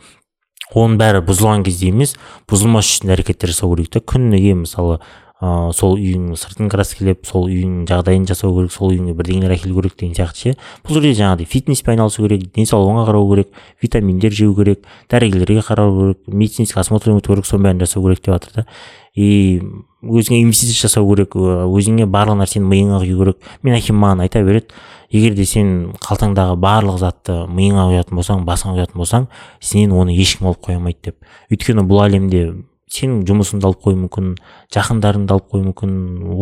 [0.75, 2.16] Оның бәрі бұзылған кезде емес
[2.51, 4.99] бұзылмас үшін әрекеттер жасау керек та күніге мысалы
[5.44, 9.98] ә, сол үйіңнің сыртын краскілеп сол үйіңнің жағдайын жасау керек сол үйіңе бірдеңелер әкелу керек
[10.00, 10.54] деген сияқты ше.
[10.87, 16.26] Бұл жерде жаңағыдай фитнеспен айналысу керек денсаулығыңа қарау керек витаминдер жеу керек дәрігерлерге қарау керек
[16.33, 18.66] медицинский осмотр өту керек соның бәрін жасау керек деп жатыр да.
[19.14, 19.61] И
[20.02, 23.38] өзіңе инвестиция жасау керек өзіңе барлық нәрсені миыңа құю керек.
[23.62, 24.74] Мен әкем маған айта береді
[25.14, 29.28] егер де сен қалтаңдағы барлық затты миыңа құятын болсаң басыңа құятын болсаң
[29.62, 31.28] сенен оны ешкім алып қоя алмайды деп.
[31.54, 32.42] Өйткені бұл әлемде
[32.90, 34.35] сенің жұмысыңды алып қоюы мүмкін
[34.75, 35.94] жақындарыңды алып қоюы мүмкін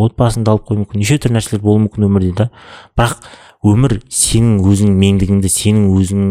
[0.06, 2.48] отбасыңды алып қоюы мүмкін неше түрлі нәрселер болуы мүмкін өмірде да.
[2.98, 3.22] Бірақ
[3.62, 6.24] өмір сенің өзіңнің мендігіңді сенің өзің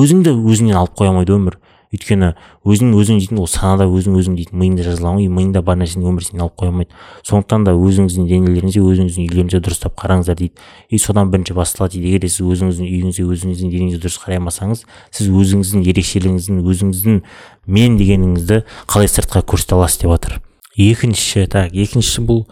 [0.00, 1.58] өзіңді өзіңнен алып қоя алмайды өмір.
[1.94, 2.32] Өйткені
[2.66, 6.26] өзің өзің дейтін ол санада өзің өзің дейтін миыңда жазылған ғой миыңда бар нәрсені өмір
[6.26, 6.90] сенен алып қоя алмайды.
[7.22, 10.58] Сондықтан да өзіңіздің денелеріңізге өзіңіздің үйлеріңізге дұрыстап қараңыздар дейді.
[10.90, 12.10] И содан бірінші басталады дейді.
[12.10, 17.22] Егер де сіз өзіңіздің үйіңізге өзіңіздің денеңізге дұрыс қарай алмасаңыз сіз өзіңіздің ерекшелігіңіздің өзіңіздің
[17.66, 20.40] мен дегеніңізді қалай сыртқа көрсете аласыз деп жатыр.
[20.74, 22.44] Екінші так екіншісі бұл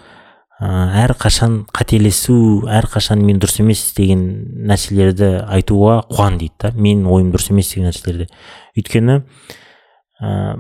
[0.63, 4.23] ә, әрқашан қателесу әрқашан мен дұрыс емес деген
[4.69, 6.71] нәрселерді айтуға қуан дейді да.
[6.77, 8.29] Менің ойым дұрыс емес деген нәрселерді.
[8.79, 9.19] Өйткені
[10.23, 10.59] ә,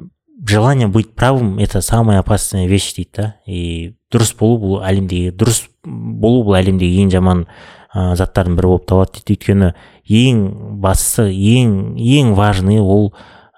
[0.49, 3.29] желание быть правым это самая опасная вещь дейді да.
[3.47, 7.47] И дұрыс болу бұл әлемдегі дұрыс болу бұл әлемдегі ең жаман
[7.95, 9.39] ә, заттардың бірі болып табылады дейді.
[9.39, 9.73] Өйткені
[10.09, 10.43] ең
[10.83, 13.13] бастысы ең ең важный ол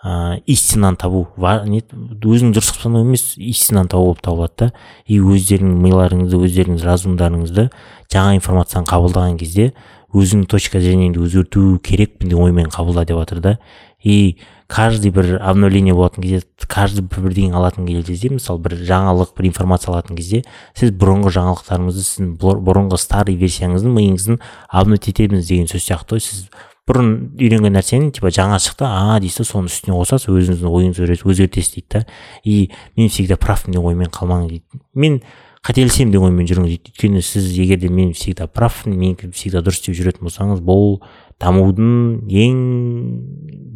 [0.04, 1.24] ә, истинаны табу.
[1.40, 4.72] Өзің дұрыс қылып санау емес истинаны табу болып табылады да.
[5.06, 7.70] И өздеріңнің миларыңызды өздеріңіз разумдарыңызды
[8.12, 9.72] жаңа информацияны қабылдаған кезде
[10.14, 13.58] өзіңнің точка зрениеңді өзгерту керекпін деген оймен қабылда деп жатыр да.
[14.04, 14.36] И
[14.68, 19.92] каждый бір обновление болатын кезде каждый бір бірдеңе алатын кезде мысалы бір жаңалық бір информация
[19.92, 20.42] алатын кезде
[20.76, 26.24] сіз бұрынғы жаңалықтарыңызды сіздің бұрынғы старый версияңыздың миыңыздың обновить етеміз деген сөз сияқты ғой.
[26.24, 26.48] Сіз
[26.88, 31.88] бұрын үйренген нәрсені типа жаңа шықты а дейсіз соның үстіне қосасыз өзіңіздің ойыңызды өзгертесіз дейді
[31.94, 32.02] да
[32.44, 32.68] и
[32.98, 34.82] мен всегда правмын деген оймен қалмаңыз дейді.
[34.92, 35.20] Мен
[35.64, 36.92] қателесемін деген оймен жүріңіз дейді.
[36.92, 40.98] Өйткені сіз егер де мен всегда правмын мен всегда дұрыс деп жүретін болсаңыз бұл
[41.40, 42.60] дамудың ең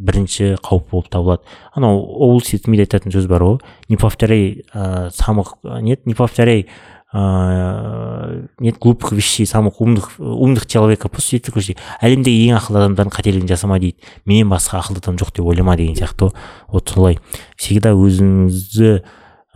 [0.05, 1.57] бірінші қауіп болып табылады.
[1.73, 3.59] Анау облси смит айтатын сөз бар ғой.
[3.88, 6.68] Не повторяй ә, самых нет не повторяй
[7.14, 13.79] ә, нет глупых вещей самых умных умных человека пусть әлемдегі ең ақылды адамдардың қателігін жасама
[13.81, 13.97] дейді.
[14.27, 16.33] Менен басқа ақылды адам жоқ деп ойлама деген сияқты
[16.68, 17.18] вот солай.
[17.57, 19.03] Всегда өзіңізді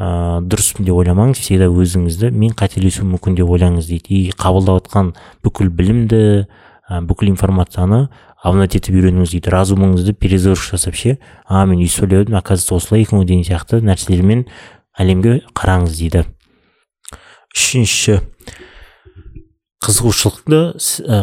[0.00, 4.08] ә, дұрыспын деп ойламаңыз всегда өзіңізді мен қателесуім мүмкін деп ойлаңыз дейді.
[4.08, 5.12] И қабылдап жатқан
[5.44, 6.22] бүкіл білімді
[6.88, 8.08] ә, бүкіл информацияны
[8.42, 9.52] обновить етіп үйреніңіз дейді.
[9.52, 11.18] Разумыңызды перезагрузка жасап ше.
[11.46, 14.46] А мен өйстіп ойлап едім оказывается осылай екен ғой деген сияқты нәрселермен
[14.98, 16.24] әлемге қараңыз дейді.
[17.52, 18.20] Үшінші
[19.82, 20.58] қызығушылықты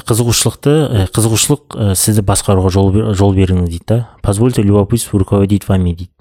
[0.04, 0.74] қызығушылықты
[1.16, 4.00] қызығушылық сізді басқаруға жол, жол беріңіз дейді да.
[4.22, 6.12] Позвольте любопытству руководить вами дейді.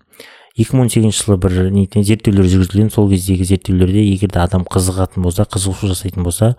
[0.59, 2.92] Екі мың он сегізінші жылы бір зерттеулер жүргізілген.
[2.94, 6.55] Сол кездегі зерттеулерде егер де адам қызығатын болса қызығушылық жасайтын болса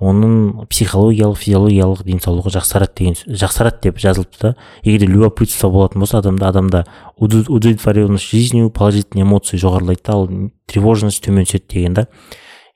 [0.00, 4.56] оның психологиялық физиологиялық денсаулығы жақсарады деген жақсарады деп жазылыпты да.
[4.82, 6.84] Егер де любопытство болатын болса адамда адамда
[7.16, 10.12] удовлетворенность жизнью положительный эмоции жоғарылайды да.
[10.12, 10.28] Ал
[10.66, 12.08] тревожность төмен түседі деген да.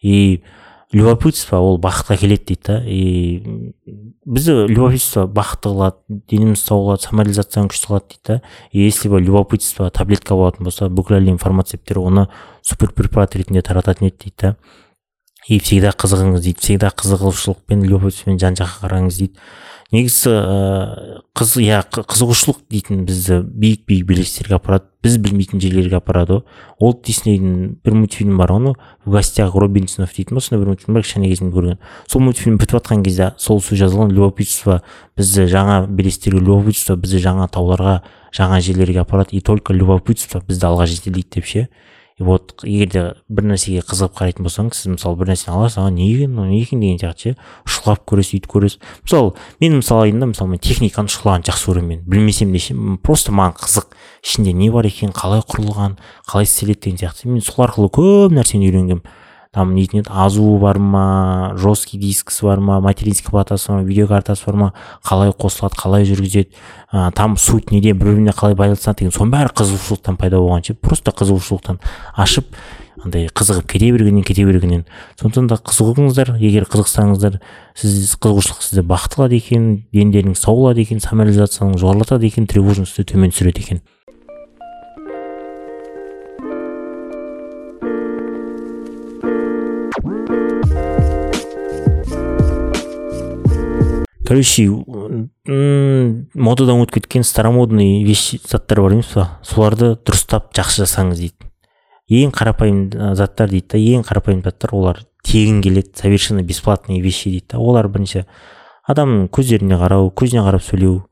[0.01, 0.43] И
[0.93, 2.77] любопытство ол бақытқа келеді дейді да.
[2.87, 3.75] И
[4.25, 8.43] бізді любопытство бақытты қылады деніміз сау қылады самореализацияны күшті қылады дейді да.
[8.73, 12.29] И если бы любопытство таблетка болатын болса бүкіл әлем фармацевттер оны
[12.63, 14.57] супер препарат ретінде тарататын еді дейді да.
[15.49, 19.41] И всегда қызығыңыз дейді всегда қызығушылықпен любопытствомен жан жаққа қараңыз дейді.
[19.89, 24.85] Негізі ыыы қыз иә қызығушылық дейтін бізді биік биік белестерге апарады.
[25.01, 26.43] Біз білмейтін жерлерге апарады ғой
[26.77, 28.75] уолт диснейдің бір мультфильм бар ғой
[29.07, 31.79] в гостях робинсонов дейтін ба сондай бір мультфильм бар кішкене кезімде көрген.
[32.05, 34.83] Сол мультфильм бітіп жатқан кезде сол сөз жазылған любопытство
[35.17, 38.03] бізді жаңа белестерге любопытство бізді жаңа тауларға
[38.37, 39.39] жаңа жерлерге апарады.
[39.39, 41.69] И только любопытство бізді алға жетелейді деп ше.
[42.19, 45.91] И вот егер де бір нәрсеге қызығып қарайтын болсаңыз сіз мысалы бір нәрсені аласыз а
[45.91, 46.81] не екен мынау не екен?
[46.81, 47.37] деген сияқты ше
[47.71, 48.81] шұқылап көресіз өйтіп көресіз.
[49.05, 52.03] Мысалы мен мысалы айтайын да мысалы мен техниканы шұқылағанды жақсы көремін мен.
[52.11, 53.95] Білмесем де ше просто маған қызық.
[54.27, 55.95] Ішінде не бар екен қалай құрылған
[56.27, 59.07] қалай істеледі деген сияқты мен сол арқылы көп нәрсені үйренгенмін.
[59.55, 64.45] Там нетін еді азуы бар ма жесткий дискісі бар ма материнский платасы бар ма видеокартасы
[64.47, 64.73] бар ма
[65.05, 66.53] қалай қосылады қалай жүргізеді.
[66.93, 70.75] Ә, там суть неде бір біріне қалай байланысады деген соның бәрі қызығушылықтан пайда болған ше
[70.75, 71.81] просто қызығушылықтан
[72.17, 72.53] ашып
[73.05, 74.85] андай қызығып кете бергеннен кете бергеннен.
[75.21, 77.39] Сондықтан да қызығыңыздар егер қызықсаңыздар
[77.79, 83.31] сіз қызығушылық сізді бақыт қылады екен дендеріңіз сау болады екен самореализацияңыз жоғарылатады екен тревожностьті төмен
[83.35, 83.83] түсіреді екен.
[94.29, 94.67] Короче
[96.37, 101.49] модадан өтіп кеткен старомодный вещи заттар бар емес па соларды дұрыстап жақсы жасаңыз дейді.
[102.09, 107.55] Ең қарапайым заттар дейді да ең қарапайым заттар олар тегін келеді совершенно бесплатные вещи дейді
[107.55, 107.59] да.
[107.59, 108.27] Олар бірінші
[108.89, 111.03] адамның көздеріне қарау көзіне қарап сөйлеу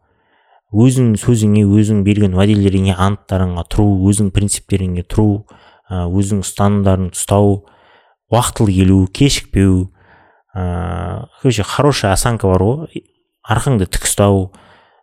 [0.76, 5.46] өзің сөзіңе өзің берген уәделеріңе анттарыңа тұру өзің принциптеріңе тұру
[5.88, 7.62] өзің ұстанымдарыңды ұстау
[8.32, 9.86] уақытылы келу кешікпеу
[10.56, 13.04] ыыы короче хорошая осанка бар ғой
[13.44, 14.50] арқаңды тік ұстау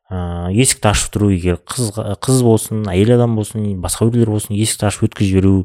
[0.10, 4.90] ыыы есікті ашып тұру егер қыз қыз болсын әйел адам болсын басқа біреулер болсын есікті
[4.90, 5.56] ашып өткізіп жіберу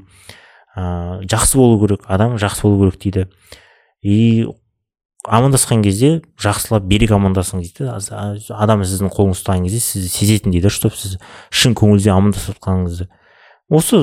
[0.76, 3.28] ыыы жақсы болу керек адам жақсы болу керек дейді.
[4.02, 4.46] И
[5.26, 8.52] амандасқан кезде жақсылап берік амандасыңыз дейді.
[8.54, 11.18] Адам сіздің қолыңызды ұстаған кезде сізді сезетін дейді чтобы сіз
[11.50, 13.08] шын көңілден амандасып жатқаныңызды.
[13.68, 14.00] Осы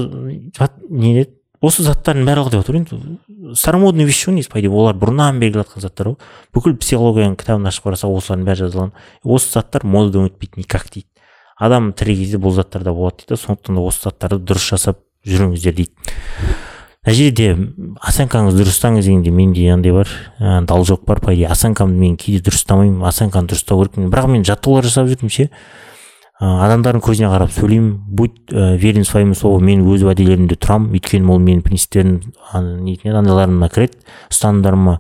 [0.90, 1.26] не
[1.62, 2.80] осы заттардың барлығы деп отыр.
[2.82, 4.52] Енді старомодный вещь ғой негізі.
[4.52, 6.18] По идее олар бұрыннан белгілі жатқан заттар ғой.
[6.56, 8.94] Бүкіл психологияның кітабын ашып қарасақ осылардың бәрі жазылған.
[9.24, 11.08] Осы заттар модадан өтпейді никак дейді.
[11.56, 15.94] Адам тірі кезде бұл заттарда болады дейді сондықтан да осы заттарды дұрыс жасап жүріңіздер дейді.
[17.06, 17.52] Мына жерде
[18.02, 21.22] осанкаңызды дұрыстаңыз дегенде менде андай бар ә, должок бар.
[21.22, 25.52] По идее осанкамды мен кейде дұрыстамаймын осанканы дұрыстау керекпін бірақ мен жаттығулар жасап жүрдім ше.
[26.40, 27.92] Адамдардың көзіне қарап сөйлеймін.
[28.08, 30.92] Будь ә, верен своему слову мен өз уәделерімде тұрамын.
[30.98, 32.18] Өйткені ол менің принциптерім
[32.84, 34.02] нетін еді андайларыма кіреді.
[34.34, 35.00] Ұстанымдарыма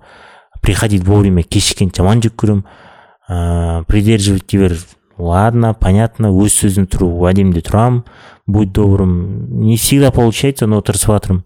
[0.61, 2.63] приходить вовремя кешіккенді жаман жек көремін.
[3.27, 4.69] Ыыы придерживать дей
[5.17, 8.03] ладно понятно өз сөзім тұру уәдемде тұрамын.
[8.47, 11.43] Будь добрым не всегда получается но тырысып жатырмын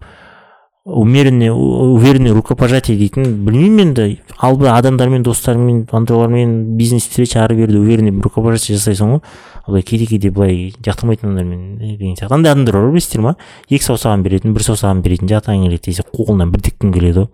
[0.84, 8.14] умеренный уверенный рукопожатие дейтін білмеймін енді албы адамдармен достарыңмен андайлармен бизнес встреча ары берді уверенный
[8.16, 9.20] рукопожатие жасайсың ғой.
[9.66, 12.34] Былай кейде кейде былай жақтырмайтын адамдармен деген сияқты.
[12.34, 13.36] Андай адамдар бар білесіздер ма?
[13.68, 17.28] Екі саусағын беретін бір саусағын беретін жатағың келеді десе қолынан бір тепкің келеді ғой.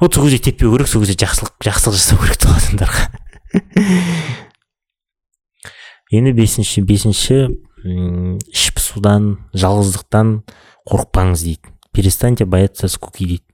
[0.00, 3.02] Вот сол кезде теппеу керек сол кезде жақсылық жақсылық жасау керек сол адамдарға.
[6.10, 7.36] Енді бесінші бесінші
[7.84, 10.40] іш пысудан жалғыздықтан
[10.88, 11.79] қорықпаңыз дейді.
[11.92, 13.44] Перестаньте бояться скуки дейді.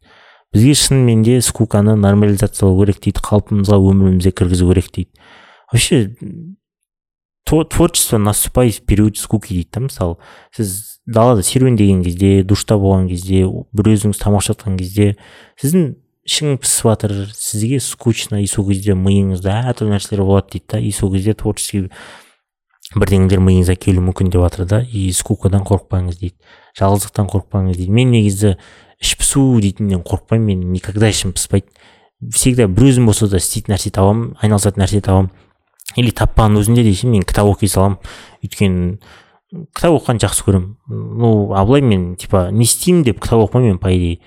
[0.53, 5.11] Бізге шынымен де скуканы нормализациялау керек дейді қалпымызға өмірімізге кіргізу керек дейді.
[5.73, 6.17] Вообще
[7.45, 10.17] творчество наступает в период скуки дейді да мысалы.
[10.55, 15.17] Сіз далада серуендеген кезде душта болған кезде бір өзіңіз тамақ жатқан кезде
[15.61, 15.95] сіздің
[16.27, 20.91] ішің пісіп жатыр сізге скучно и сол кезде миыңызда әртүрлі нәрселер болады дейді да и
[20.91, 21.87] сол кезде творческий
[22.95, 26.35] бірдеңелер миыңызға келуі мүмкін деп жатыр да и скукадан қорықпаңыз дейді.
[26.77, 27.93] Жалғыздықтан қорықпаңыз дейді.
[27.93, 28.57] Мен негізі
[29.01, 31.69] іш пысу дейтіннен қорықпаймын мен никогда ішім пыспайды
[32.33, 35.31] всегда бір өзім болса да істейтін нәрсе табамын айналысатын нәрсе табамын.
[35.97, 37.99] Или таппаған өзінде де мен кітап оқи саламын.
[38.45, 38.99] Өйткені
[39.77, 40.77] кітап оқығанды жақсы көремін.
[40.89, 44.21] Ну а былай мен типа не істеймін деп кітап оқымаймын мен по идее.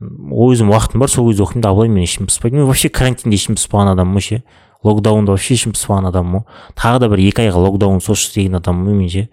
[0.00, 3.36] Өзім уақытым бар сол кезде оқимын да а былай мен ішім пыспайды мен вообще карантинде
[3.36, 4.42] ішім пыспаған адаммын ғой ше
[4.84, 6.44] локдаунда вообще ішім пыспаған адаммын.
[6.44, 9.28] Ғой тағы да бір екі айға локдаун сосшы деген адаммын мен ше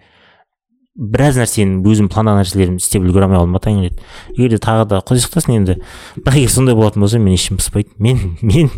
[0.98, 3.54] біраз нәрсені өзім пландаған нәрселерімді істеп үлгере алмай қалдым.
[3.54, 3.94] Ба
[4.34, 5.78] егер де тағы да құдай сақтасын енді
[6.18, 8.70] бірақ егер сондай болатын болса мен ішім пыспайды мен мен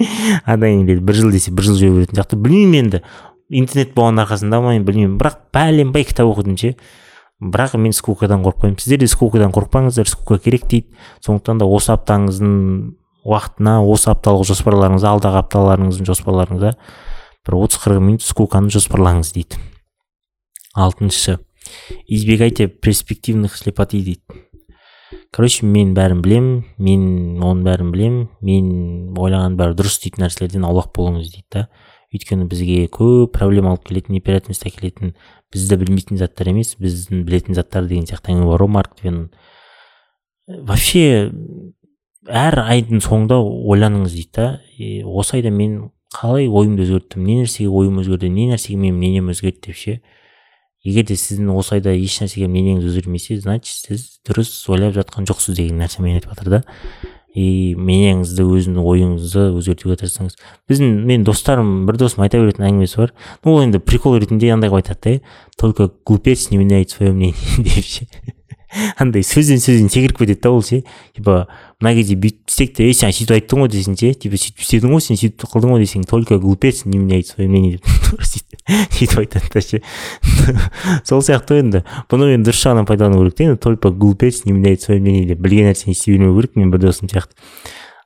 [0.46, 2.40] андай бір жыл десе бір жыл жүре беретін сияқты.
[2.40, 3.02] Білмеймін енді.
[3.52, 5.18] Интернет болғанның арқасында ма білмеймін.
[5.20, 6.74] Бірақ бәленбай кітап оқыдым ше.
[7.42, 8.80] Бірақ мен скукадан қорықпаймын.
[8.80, 10.08] Сіздер де скукадан қорықпаңыздар.
[10.08, 10.88] Скука керек дейді.
[11.24, 12.56] Сондықтан да осы аптаңыздың
[13.24, 16.74] уақытына осы апталық жоспарларыңызда алдағы апталарыңыздың жоспарларыңызда
[17.44, 19.60] бір отыз қырық минут скуканы жоспарлаңыз дейді.
[20.74, 21.38] Алтыншы
[22.06, 24.22] избегайте перспективных слепоты дейді.
[25.34, 27.06] Короче мен бәрін білемін мен
[27.42, 31.64] оның бәрін білемін мен ойлаған бәрі дұрыс дейтін нәрселерден аулақ болыңыз дейді да.
[32.14, 35.16] Өйткені бізге көп проблема алып келетін неприятность әкелетін
[35.50, 39.26] бізді білмейтін заттар емес біздің білетін заттар деген сияқты әңгіме бар ғой марк твеннің.
[40.70, 41.32] Вообще
[42.30, 44.46] әр айдың соңында ойланыңыз дейді да.
[45.10, 49.66] Осы айда мен қалай ойымды өзгерттім не нәрсеге ойым өзгерді не нәрсеге менің мнением өзгерді
[49.66, 49.98] деп ше?
[50.84, 55.56] Егер де сіздің осы айда еш нәрсеге мнениеңіз өзгермесе значит сіз дұрыс ойлап жатқан жоқсыз
[55.56, 56.62] деген нәрсемен айтып жатыр да.
[57.34, 60.36] И мнениеңізді өзіңнің ойыңызды өзгертуге тырысыңыз.
[60.70, 63.14] Біздің мен достарым бір досым айта беретін әңгімесі бар.
[63.42, 67.34] Ну ол енді прикол ретінде андай қылып айтады да только глупец не меняет свое мнение
[67.58, 68.06] деп ше.
[69.00, 70.82] Андай сөзден сөзден секіріп кетеді да ол ше.
[71.16, 71.46] Типа
[71.80, 74.12] мына кезде бүйтіп істейік те ей сен сөйтіп айттың ғой десең ше.
[74.14, 77.78] Типа сөйтіп істедің ғой сен сөйтіп қылдың ғой десең только глупец не меняет свое мнение
[77.78, 77.86] деп
[78.98, 79.82] сөйтіп айтады да ше.
[81.08, 81.84] Сол сияқты енді.
[82.10, 85.42] Бұны енді дұрыс жағынан пайдалану керек та енді только глупец не меняет свое мнение деп
[85.44, 87.36] білген нәрсені істей бермеу керек мен бір досым сияқты.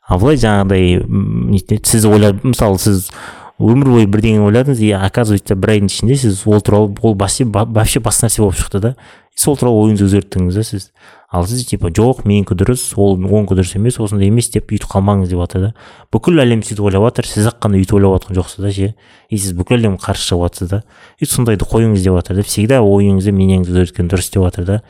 [0.08, 3.10] Ал былай жаңағыдай сіз ойлап мысалы сіз
[3.58, 8.28] өмір бойы бірдеңе ойладыңыз и оказывается бір айдың ішінде сіз ол туралы ол вообще басқа
[8.28, 8.94] нәрсе болып шықты да.
[9.34, 10.90] Сол туралы ойыңызды өзгерттіңіз да сіз.
[11.30, 15.28] Ал сіз типа жоқ менікі дұрыс ол онікі дұрыс емес осындай емес деп үйтіп қалмаңыз
[15.28, 15.72] деп жатыр да
[16.10, 18.94] бүкіл әлем сөйтіп ойлап жатыр сіз ақ қана үйтіп ойлап жатқан жоқсыз да ше.
[19.28, 20.82] И сіз бүкіл әлем қарсы шығып жатсыз да.
[21.20, 24.80] И сондайды қойыңыз деп жатыр да всегда ойыңызды мнениеңізді өзгерткен дұрыс деп жатыр да.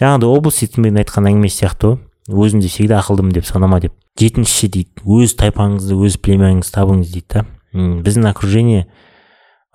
[0.00, 1.96] Жаңағыдай облыс итмен айтқан әңгімесі сияқты
[2.30, 3.92] ғой өзімді всегда ақылдымын деп санама деп.
[4.20, 7.44] Жетіншісі дейді өз тайпаңызды өз племяныңызды табыңыз дейді да.
[7.76, 8.86] Біздің окружение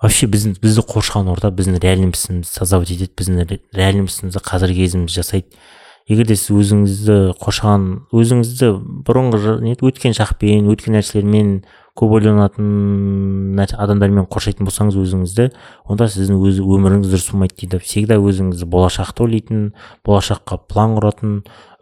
[0.02, 5.62] вообще бізді қоршаған орта біздің реальностімізді создавать етеді біздің реальностімізді қазіргі кезімізді жасайды.
[6.10, 8.72] Егер де сіз өзіңізді қоршаған өзіңізді
[9.06, 11.60] бұрынғы не өткен шақпен өткен нәрселермен
[11.98, 15.48] көп ойланатын адамдармен қоршайтын болсаңыз өзіңізді
[15.92, 17.80] онда сіздің өз өміріңіз дұрыс болмайды дейді.
[17.84, 19.66] Всегда өзіңізді болашақты ойлайтын
[20.08, 21.34] болашаққа план құратын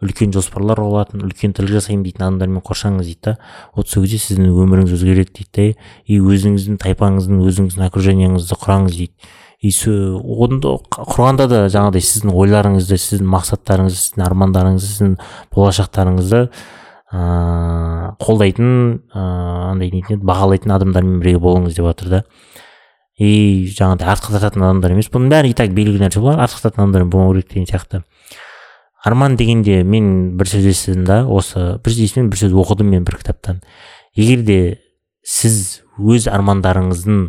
[0.03, 3.37] үлкен жоспарлар қылатын үлкен тірлік жасаймын дейтін адамдармен қоршаңыз дейді да.
[3.71, 9.31] Вот сол кезде сіздің өміріңіз өзгереді дейді да и өзіңіздің тайпаңыздың өзіңіздің окружениеңізді құраңыз дейді.
[9.61, 15.11] И онды құрғанда да жаңағыдай сіздің ойларыңызды сіздің мақсаттарыңызды сіздің армандарыңызды сіздің
[15.53, 16.39] болашақтарыңызды
[17.11, 18.71] ыыы қолдайтын
[19.13, 22.23] ыыы андай нетін бағалайтын адамдармен бірге болыңыз деп жатыр да.
[23.21, 25.11] И жаңағыдай артықтататын адамдар емес.
[25.13, 28.01] Бұның бәрі и так белгілі нәрсе болар артықтататын адамдармен болмау керек деген сияқты.
[29.03, 33.19] Арман дегенде мен бір сөз естідім да осы бір сөз бір сөз оқыдым мен бір
[33.21, 33.61] кітаптан.
[34.15, 34.59] Егер де
[35.21, 37.27] сіз өз армандарыңыздың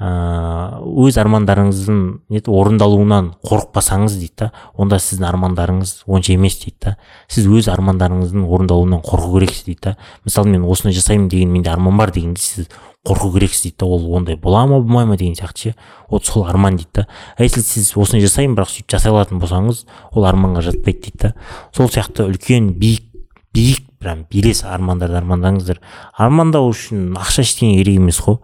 [0.00, 6.96] өз армандарыңыздың орындалуынан қорықпасаңыз дейді да онда сіздің армандарыңыз онша емес дейді да.
[7.30, 9.96] Сіз өз армандарыңыздың орындалуынан қорқу керексіз дейді да.
[10.26, 12.68] Мысалы мен осыны жасаймын деген менде арман бар дегенде сіз
[13.06, 15.74] қорқу керексіз дейді да ол ондай бола ма болмай ма деген сияқты ше.
[16.10, 17.06] Вот сол арман дейді да.
[17.38, 21.34] А если сіз осыны жасаймын бірақ сөйтіп жасай алатын болсаңыз ол арманға жатпайды дейді да.
[21.70, 23.06] Сол сияқты үлкен биік
[23.54, 25.78] биік прям белес армандарды армандаңыздар.
[26.18, 28.40] Армандау үшін ақша ештеңе керек емес қой.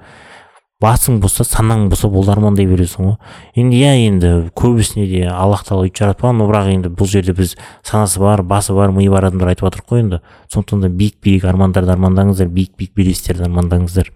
[0.81, 3.17] Басың болса санаң болса болды армандай бересің ғой.
[3.55, 7.57] Енді иә енді көбісіне де аллах тағала өйтіп жаратпаған но бірақ енді бұл жерде біз
[7.85, 10.21] санасы бар басы бар миы бар адамдар айтып жатырмық қой енді.
[10.53, 14.11] Сондықтан да биік биік армандарды армандаңыздар биік биік белестерді армандаңыздар.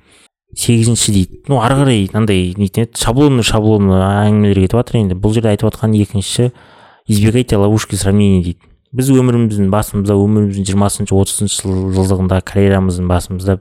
[0.57, 1.43] Сегізінші дейді.
[1.49, 5.19] Ну ары қарай мынандай нетін еді шаблонный шаблонный әңгімелер кетіп жатыр енді.
[5.19, 6.53] Бұл жерде айтып жатқан екіншісі
[7.09, 8.71] избегайте ловушки сравнений дейді.
[8.95, 13.59] Біз өміріміздің басымызда өміріміздің жиырмасыншы отызыншы жылдығында карьерамыздың басымызда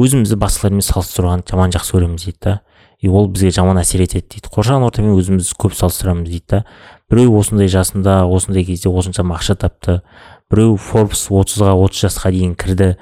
[0.00, 2.60] өзімізді басқалармен салыстыруға жаман жақсы көреміз дейді да.
[2.98, 4.50] И ол бізге жаман әсер етеді дейді.
[4.50, 6.62] Қоршаған ортамен өзімізді көп салыстырамыз дейді да.
[7.10, 10.00] Біреу осындай жасында осындай кезде осыншама ақша тапты.
[10.50, 12.94] Біреу форбс отызға отыз жасқа дейін кірді.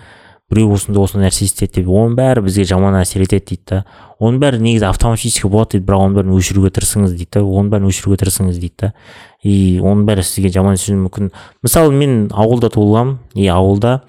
[0.52, 1.88] Біреу осындай осындай нәрсе істеді деп.
[1.88, 3.78] Оның бәрі бізге жаман әсер етеді дейді да.
[4.20, 5.86] Оның бәрі негізі автоматически болады дейді.
[5.86, 7.44] Бірақ оның бәрін өшіруге тырысыңыз дейді да.
[7.46, 8.92] Оның бәрін өшіруге тырысыңыз дейді да.
[9.40, 11.32] И оның бәрі сізге жаман әсер мүмкін.
[11.64, 14.02] Мысалы мен ауылда туылғанмын и ауылда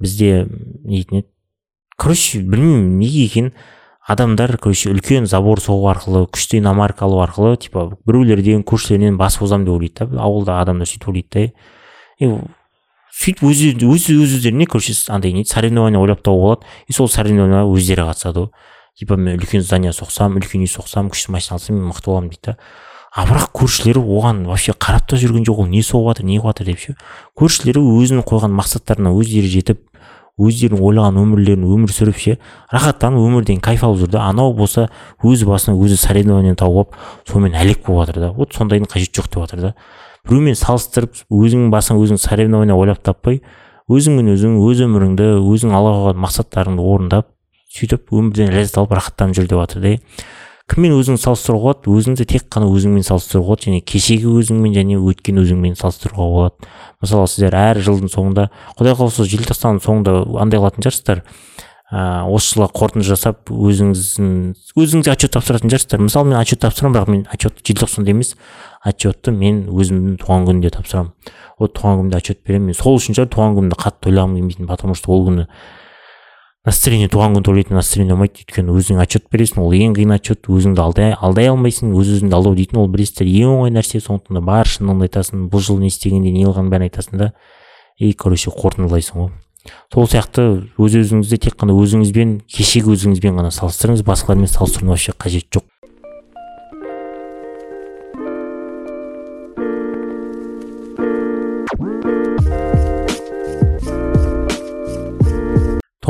[0.00, 0.46] бізде
[0.86, 1.31] нетін еді
[2.02, 3.52] короче білмеймін неге екенін
[4.10, 9.68] адамдар короче үлкен забор соғу арқылы күшті иномарка алу арқылы типа біреулерден көршілерінен басып озамын
[9.68, 12.32] деп ойлайды да ауылда адамдар сөйтіп ойлайды да и
[13.12, 17.68] сөйтіп өз өз өз өздеріне короче андай не соревнование ойлап тауып алады и сол соревнованияға
[17.68, 18.48] өздері қатысады ғой.
[18.98, 22.52] Типа мен үлкен здание соқсам үлкен үй соқсам күшті машина алсам мен мықты боламын дейді
[22.52, 22.56] да.
[23.12, 26.56] А бірақ көршілері оған вообще қарап та жүрген жоқ ол не соғып жатыр не қылып
[26.56, 26.94] жатыр деп ше.
[27.36, 29.82] Көршілері өзінің қойған мақсаттарына өздері жетіп
[30.40, 32.36] өздерінің ойлаған өмірлерін өмір сүріп ше
[32.72, 34.22] рахаттанып өмірден кайф алып жүр да.
[34.30, 34.88] Анау болса
[35.22, 38.32] өз басына өзі соревнование тауып алып сонымен әлек болып жатыр да.
[38.32, 39.74] Вот сондайдың қажеті жоқ деп жатыр да.
[40.28, 43.42] Біреумен салыстырып өзіңнің басыңа өзің соревнование ойлап таппай
[43.92, 47.28] өзіңмен өзің өз өміріңді өзің алға қойған мақсаттарыңды орындап
[47.72, 49.96] сөйтіп өмірден ләззат алып рахаттанып жүр деп жатыр да
[50.72, 51.92] кіммен өзіңді салыстыруға болады?
[51.92, 53.66] Өзіңді тек қана өзіңмен салыстыруға болады.
[53.68, 56.70] Және кешегі өзіңмен және өткен өзіңмен салыстыруға болады.
[57.04, 58.46] Мысалы сіздер әр жылдың соңында
[58.78, 61.22] құдай қаласа желтоқсанның соңында андай қылатын шығарсыздар.
[61.92, 64.32] Ыыы осы жылға қорытынды жасап өзіңіздің
[64.80, 66.00] өзіңізге отчет тапсыратын шығарсыздар.
[66.06, 68.32] Мысалы мен отчет тапсырамын бірақ мен отчетты желтоқсанда емес.
[68.80, 71.12] Отчетты мен өзімнің туған күнімде тапсырамын.
[71.60, 72.72] Вот туған күнімде отчет беремін.
[72.72, 75.46] Мен сол үшін шығар туған күнімді қатты тойлағым келмейтін потому что ол күні
[76.66, 80.78] настроение туған күн тойлайтын настроение болмайды өйткені өзің отчет бересің ол ең қиын отчет өзіңді
[80.78, 84.70] алдай, алдай алмайсың өз өзіңді алдау дейтін ол білесіздер ең оңай нәрсе сондықтан да бар
[84.70, 87.32] шындығыңды айтасың бұл жыл не істегенде не қылғанын бәрін айтасың да
[87.98, 89.34] и короче қорытындылайсың ғой.
[89.90, 90.46] Сол сияқты
[90.78, 95.71] өз өзіңізді тек қана өзіңізбен кешегі өзіңізбен ғана салыстырыңыз басқалармен салыстырудың вообще қажеті жоқ.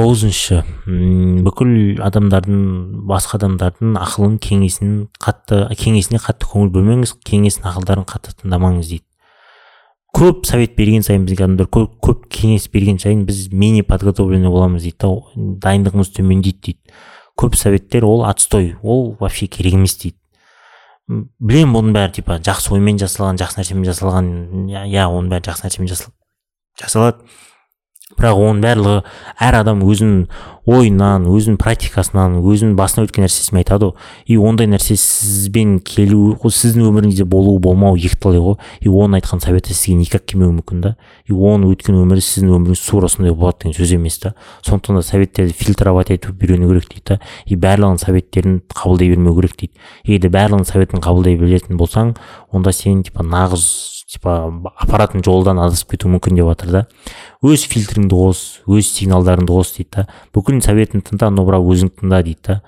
[0.03, 0.59] Тоғызыншы
[1.47, 2.63] бүкіл адамдардың
[3.07, 4.93] басқа адамдардың ақылын кеңесін
[5.23, 9.07] қатты кеңесіне қатты көңіл бөлмеңіз кеңесін ақылдарын қатты тыңдамаңыз дейді.
[10.13, 14.83] Көп совет берген сайын бізге адамдар көп, көп кеңес берген сайын біз менее подготовленный боламыз
[14.85, 15.13] дейді да
[15.69, 16.97] дайындығымыз төмендейді дейді.
[17.39, 20.19] Көп советтер ол отстой ол вообще керек емес дейді.
[21.39, 24.29] Білемін бұның бәрі типа жақсы оймен жасалған жақсы нәрсемен жасалған
[24.91, 26.13] иә оның бәрі жақсы нәрсемен жасал-
[26.81, 27.25] жасалады.
[28.19, 28.99] Бірақ оның барлығы
[29.43, 30.27] әр адам өзінің
[30.69, 33.95] ойынан өзінің практикасынан өзінің басынан өткен нәрсесімен айтады ғой.
[34.31, 38.59] И ондай нәрсе сізбен келу сіздің өміріңізде болу болмау екіталай ғой.
[38.81, 40.95] И оның айтқан советі сізге никак келмеуі мүмкін да.
[41.27, 44.35] И оның өткен өмірі сіздің өміріңіз тура сондай болады деген сөз емес та.
[44.63, 47.19] Сондықтан да советтерді фильтровать етіп үйрену керек дейді да.
[47.47, 49.75] И барлығының советтерін қабылдай бермеу керек дейді.
[50.07, 52.15] Егер де барлығының советін қабылдай білетін болсаң
[52.55, 53.67] онда сен типа нағыз
[54.13, 54.37] типа
[54.77, 56.87] апаратын жолдан адасып кетуі мүмкін деп жатыр да.
[57.43, 60.07] Өз фильтріңді қос өз сигналдарыңды қос дейді да.
[60.37, 62.61] Бүкіл советін тыңда но бірақ өзің тыңда дейді да.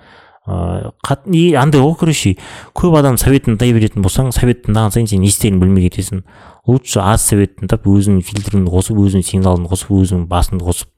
[0.44, 0.92] Ыыы
[1.32, 2.34] и андай ғой короче
[2.76, 6.20] көп адам советін тыңдай беретін болсаң совет тыңдаған сайын сен не істеріңді білмей кетесің.
[6.68, 10.92] Лучше аз совет тыңдап өзіңнің фильтріңді қосып өзіңнің сигналыңды қосып өзіңнің басыңды қосып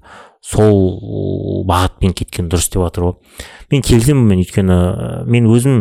[0.46, 3.16] сол бағытпен кеткен дұрыс деп жатыр ғой.
[3.70, 4.76] Мен келісемін мен өйткені
[5.30, 5.80] мен өзім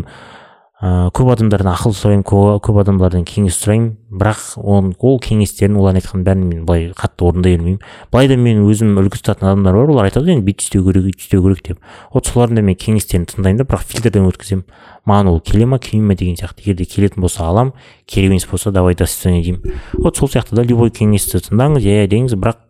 [0.82, 3.94] ә, көп адамдардан ақыл сұраймын көп, адамдардан кеңес сұраймын.
[4.16, 7.80] Бірақ он, ол кеңестерін олардың айтқан бәрін мен былай қатты орындай бермеймін
[8.12, 11.26] былай да мен өзім үлгі тұтатын адамдар бар олар айтады енді бүйтіп істеу керек өйтіп
[11.26, 11.80] істеу керек деп.
[12.14, 14.64] Вот солардың да мен кеңестерін тыңдаймын да бірақ фильтрден өткіземін.
[15.06, 16.64] Маған ол келе ма келмей ма деген сияқты.
[16.64, 17.74] Егер де келетін болса алам
[18.08, 19.82] керек емес болса давай до свидания деймін.
[20.00, 22.40] Вот сол сияқты да любой кеңесті тыңдаңыз иә деңіз.
[22.40, 22.65] Бірақ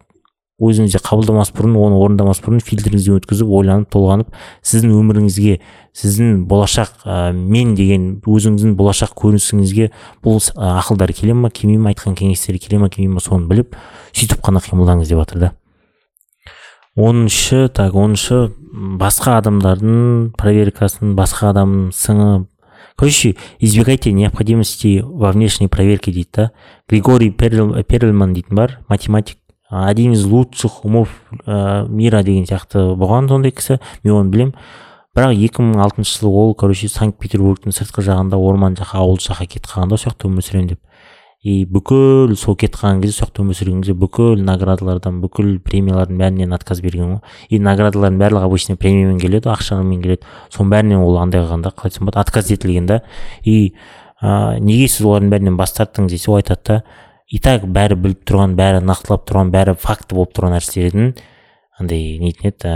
[0.64, 4.30] өзіңізде қабылдамас бұрын оны орындамас бұрын фильтріңізден өткізіп ойланып толғанып
[4.64, 5.58] сіздің өміріңізге
[6.00, 9.90] сіздің болашақ ә, мен деген өзіңіздің болашақ көрінісіңізге
[10.24, 13.76] бұл ә, ақылдар келе ма келмей ма айтқан кеңестері келе ма келмей ма соны біліп
[14.16, 15.52] сөйтіп қана қимылдаңыз деп жатыр да.
[16.96, 22.46] Оныншы так оныншы басқа адамдардың проверкасын басқа адамның сыңы.
[22.96, 26.52] Короче избегайте необходимости во внешней проверке дейді да.
[26.88, 29.38] Григорий Перл- перлман дейтін бар математик.
[29.84, 31.10] Один из лучших умов
[31.46, 34.56] ә, мира деген сияқты болған сондай кісі мен оны білемін.
[35.16, 39.94] Бірақ 2006 жылы ол короче санкт петербургтың сыртқы жағында орман жаққа ауыл жаққа кетіп қалған
[39.94, 40.82] да сол жақта өмір сүремін деп.
[41.46, 46.20] И бүкіл сол кетіп қалған кезде сол жақта өмір сүрген кезде бүкіл наградалардан бүкіл премиялардың
[46.20, 47.22] бәрінен отказ берген ғой.
[47.48, 50.28] И наградалардың барлығы обычно премиямен келеді ақшамен келеді.
[50.52, 53.02] Соның бәрінен ол андай қылған да қалай айтсам болады отказ етілген да.
[53.44, 53.76] И
[54.22, 56.82] ә, неге сіз олардың бәрінен бас тарттыңыз десе ол айтады да
[57.32, 61.14] и так бәрі біліп тұрған бәрі нақтылап тұрған бәрі факті болып тұрған нәрселердің
[61.82, 62.74] андай нетін еді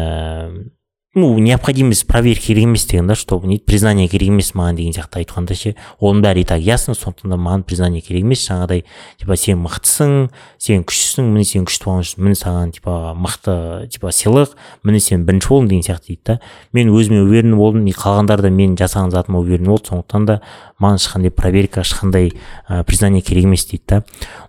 [1.16, 5.24] ну необходимость проверки керек емес деген да чтобы не признание керек емес маған деген сияқты
[5.24, 8.84] айтқанда ше оның бәрі и так ясно сондықтан да маған признание керек емес жаңағыдай
[9.18, 10.30] типа сен мықтысың
[10.62, 14.54] сен күштісің міне сен күшті болған үшін міне саған типа мықты типа сыйлық
[14.86, 16.40] міне сен бірінші болдың деген сияқты дейді да.
[16.74, 20.42] Мен өзіме уверен болдым и қалғандар да мен жасаған затыма уверен болды сондықтан да
[20.78, 22.36] маған ешқандай проверка ешқандай
[22.70, 24.04] ә, признание керек емес дейді да.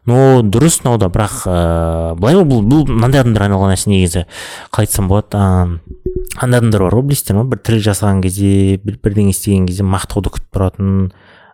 [0.05, 4.27] Но дұрыс мынау да бірақ ыыы былай ғой бұл бұл мынандай адамдарға арналған нәрсе негізі.
[4.71, 7.45] Қалай айтсам болады андай адамдар бар ғой білесіздер ма?
[7.51, 10.95] Бір тірек жасаған кезде бір бірдеңе істеген кезде мақтауды күтіп тұратын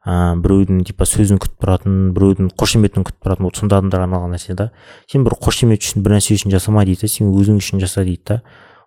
[0.07, 3.49] ыыы біреудің типа сөзін күтіп тұратын біреудің қошеметін күтіп тұратын.
[3.49, 4.71] Вот сондай адамдарға арналған нәрсе да.
[5.11, 8.23] Сен бір қошемет үшін бір нәрсе үшін жасама дейді да сен өзің үшін жаса дейді
[8.29, 8.41] да.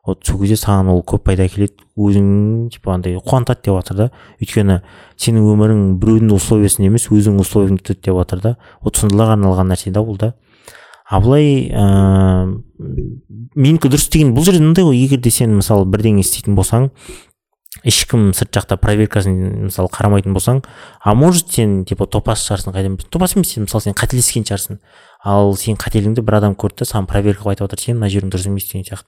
[0.08, 1.76] Вот сол кезде саған ол көп пайда әкеледі.
[2.00, 4.08] Өзің типа андай қуантады деп жатыр да.
[4.40, 4.80] Өйткені
[5.20, 8.56] сенің өмірің біреудің условиясында емес өзіңнің условияңда өтеді деп жатыр да.
[8.80, 10.34] Вот сондайларға арналған нәрсе да бұл да.
[11.10, 12.60] А былай ыыы
[13.55, 16.91] менікі дұрыс деген бұл жерде мындай ғой егер де сен мысалы бірдеңе істейтін болсаң
[17.86, 20.62] ешкім сырт жақта проверкасын мысалы қарамайтын болсаң
[21.01, 24.80] а может сен типа топас шығарсың қайдан білесің топас емес сен мысалы сен қателескен шығарсың.
[25.24, 28.34] Ал сен қателігіңді бір адам көрді да саған проверка қылып айтып жатыр сен мына жерің
[28.34, 29.05] дұрыс емес деген сияқты.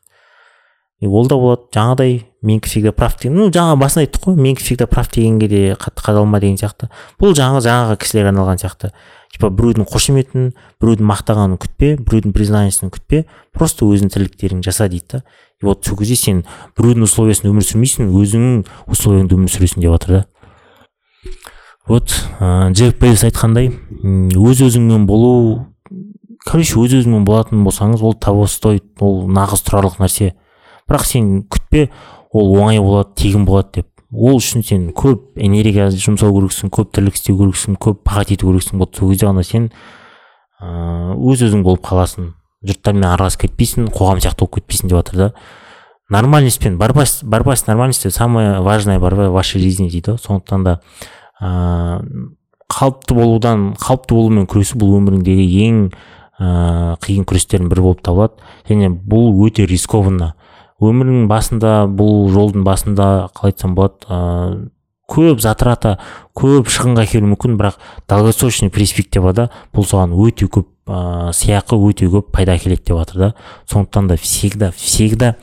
[1.01, 4.63] И ол да болады жаңағыдай менікі всегда прав деген ну жаңа басында айттық қой менікі
[4.63, 6.89] всегда прав дегенге де қатты қадалма деген сияқты.
[7.17, 8.91] Бұл жаңағы жаңағы кісілерге арналған сияқты.
[9.33, 13.23] Типа біреудің қошеметін біреудің мақтағанын күтпе біреудің признаниясын күтпе
[13.53, 15.23] просто өзіңнің тірліктеріңді жаса дейді да.
[15.61, 16.43] И вот сол кезде сен
[16.77, 20.25] біреудің условиясында өмір сүрмейсің өзіңнің условияңда өмір сүресің деп жатыр да.
[21.87, 23.71] Вот ыыы джек айтқандай
[24.37, 25.67] өз өзіңмен болу
[26.45, 30.33] короче өз өзіңмен болатын болсаңыз ол того стоит ол нағыз тұрарлық нәрсе.
[30.89, 31.89] Бірақ сен күтпе
[32.32, 33.88] ол оңай болады тегін болады деп.
[34.11, 38.79] Ол үшін сен көп энергия жұмсау керексің көп тірлік істеу керексің көп пахат ету керексің
[38.79, 39.69] вот сол кезде ғана сен
[40.61, 42.34] ыыы өз өзің болып қаласың.
[42.67, 45.34] Жұрттармен араласып кетпейсің қоғам сияқты болып кетпейсің деп жатыр да.
[46.11, 50.11] Нормальностьпен борьба с борьба с нормальностью самая важная борьба в вашей жизни дейді.
[50.11, 50.82] Ғой сондықтан да
[51.39, 52.36] ыыы
[52.67, 58.43] қалыпты болудан қалыпты болумен күресу бұл өміріңдегі ең ыыы қиын күрестердің бірі болып табылады.
[58.67, 60.34] Және бұл өте рискованно.
[60.82, 64.69] Өмірің басында бұл жолдың басында қалай айтсам болады ыыы
[65.11, 65.97] көп затрата
[66.38, 67.79] көп шығынға әкелуі мүмкін бірақ
[68.09, 73.34] долгосрочный перспективада бұл саған өте көп ыыы сыйақы өте көп пайда әкеледі деп жатыр да.
[73.67, 75.36] Сондықтан да всегда всегда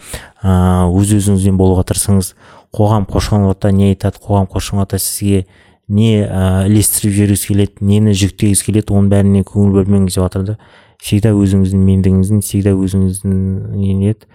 [0.42, 2.32] ыыы өз өзіңізбен болуға тырысыңыз.
[2.72, 5.46] Қоғам қоршаған не айтады қоғам қоршаған орта сізге
[5.88, 10.58] не ыыы ілестіріп жібергіңіз келеді нені жүктегіңіз келеді оның бәріне көңіл бөлмеңіз деп жатыр да.
[10.98, 14.26] Всегда өзіңіздің мендігіңіздің всегда өзіңіздің не еді.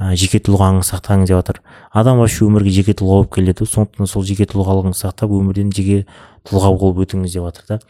[0.00, 1.60] Ә, жеке тұлғаңызды сақтаңыз деп жатыр
[1.92, 3.66] адам вообще өмірге жеке тұлға болып келеді.
[3.68, 6.06] Сондықтан сол жеке тұлғалығыңызды сақтап өмірден жеке
[6.48, 7.80] тұлға болып өтіңіз деп жатыр да.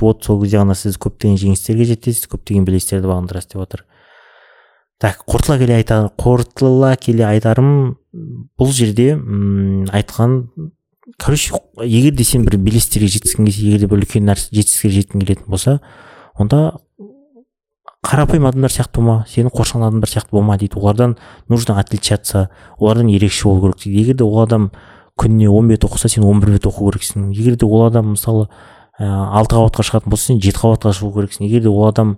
[0.00, 3.84] Вот сол кезде ғана сіз көптеген жеңістерге жетесіз көптеген белестерді бағындырасыз деп жатыр
[5.00, 7.96] так қорытыла келе айта қорытыла келе айтарым
[8.60, 10.42] бұл жерде м айтқан
[11.18, 15.24] короче егер де сен бір белестерге жеткісің келсе егер де бір үлкен нәрсе жетістікке жеткің
[15.24, 15.78] келетін болса
[16.36, 16.76] онда
[18.06, 20.78] қарапайым адамдар сияқты болма сені қоршаған адамдар сияқты болма дейді.
[20.80, 22.48] Олардан нужно отличаться.
[22.78, 24.00] Олардан ерекше болу керек дейді.
[24.00, 24.70] Егер де ол адам
[25.20, 27.30] күніне он бет оқыса сен он бір бет оқу керексің.
[27.32, 28.48] Егер де ол адам мысалы
[28.98, 31.44] ә, алты қабатқа шығатын болса сен жеті қабатқа шығу керексің.
[31.44, 32.16] Егер де ол адам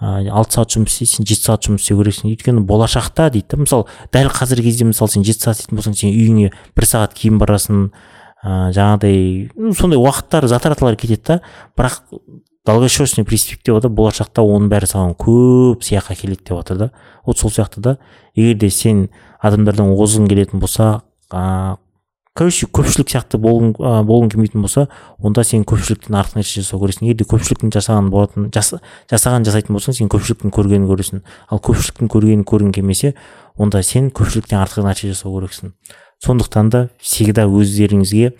[0.00, 2.30] алты сағат жұмыс істейді сен жеті сағат жұмыс істеу керексің.
[2.30, 6.10] Өйткені болашақта дейді да мысалы дәл қазіргі кезде мысалы сен жеті сағат істейтін болсаң сен
[6.14, 7.84] үйіңе бір сағат кейін барасың
[8.44, 9.20] ыыы жаңағыдай
[9.56, 11.40] ну сондай уақыттар затраталар кетеді да.
[11.78, 12.02] Бірақ
[12.66, 16.90] долгосрочный перспективада болашақта оның бәрі саған көп сыйақы әкеледі деп жатыр да.
[17.26, 17.98] Вот сол сияқты да
[18.34, 19.08] егер де сен
[19.40, 21.76] адамдардан озғың келетін болса ыыы
[22.34, 23.76] короче көпшілік сияқты болғың
[24.08, 24.88] болғың келмейтін болса
[25.22, 27.06] онда сен көпшіліктен артық нәрсе жасау керексің.
[27.06, 28.72] Егер де көпшіліктің жасаған болатын жас,
[29.12, 31.22] жасаған жасайтын болсаң сен көпшіліктің көргенін көресің.
[31.46, 33.14] Ал көпшіліктің көргенін көргің келмесе
[33.54, 35.76] онда сен көпшіліктен артық нәрсе жасау керексің.
[36.22, 38.34] Сондықтан да всегда өздеріңізге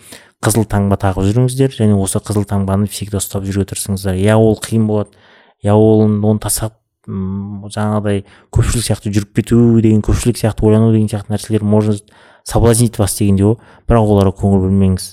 [0.44, 4.86] қызыл таңба тағып жүріңіздер және осы қызыл таңбаны всегда ұстап жүруге тырысыңыздар иә ол қиын
[4.86, 5.16] болады
[5.64, 11.34] иә ол оны тастап жаңағыдай көпшілік сияқты жүріп кету деген көпшілік сияқты ойлану деген сияқты
[11.34, 12.12] нәрселер может
[12.44, 13.58] соблазнить вас дегендей ғой
[13.88, 15.08] бірақ оларға көңіл бөлмеңіз.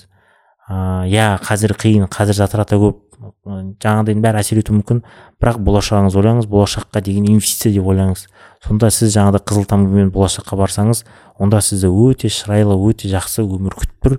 [0.68, 3.00] Ыыы иә қазір қиын қазір затрата көп.
[3.46, 5.02] Жаңағыдайдың бәрі әсер етуі мүмкін.
[5.42, 8.26] Бірақ болашағыңызды ойлаңыз болашаққа деген инвестиция деп ойлаңыз.
[8.66, 11.04] Сонда сіз жаңағыдай қызыл таңбамен болашаққа барсаңыз
[11.38, 14.18] онда сізді өте шырайлы өте жақсы өмір күтіп тұр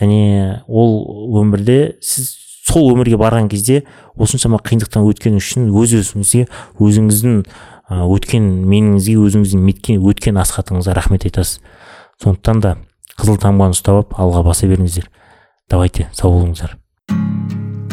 [0.00, 2.32] және ол өмірде сіз
[2.70, 3.82] сол өмірге барған кезде
[4.16, 6.46] осыншама қиындықтан өткен үшін өз өзіңізге
[6.80, 7.40] өзіңіздің
[7.90, 11.58] өткен меніңізге өзіңіздің меткен өткен асхатыңызға рахмет айтасыз.
[12.22, 12.76] Сондықтан да
[13.16, 15.10] қызыл таңбаны ұстап алып алға баса беріңіздер.
[15.70, 16.79] Давайте сау болыңыздар.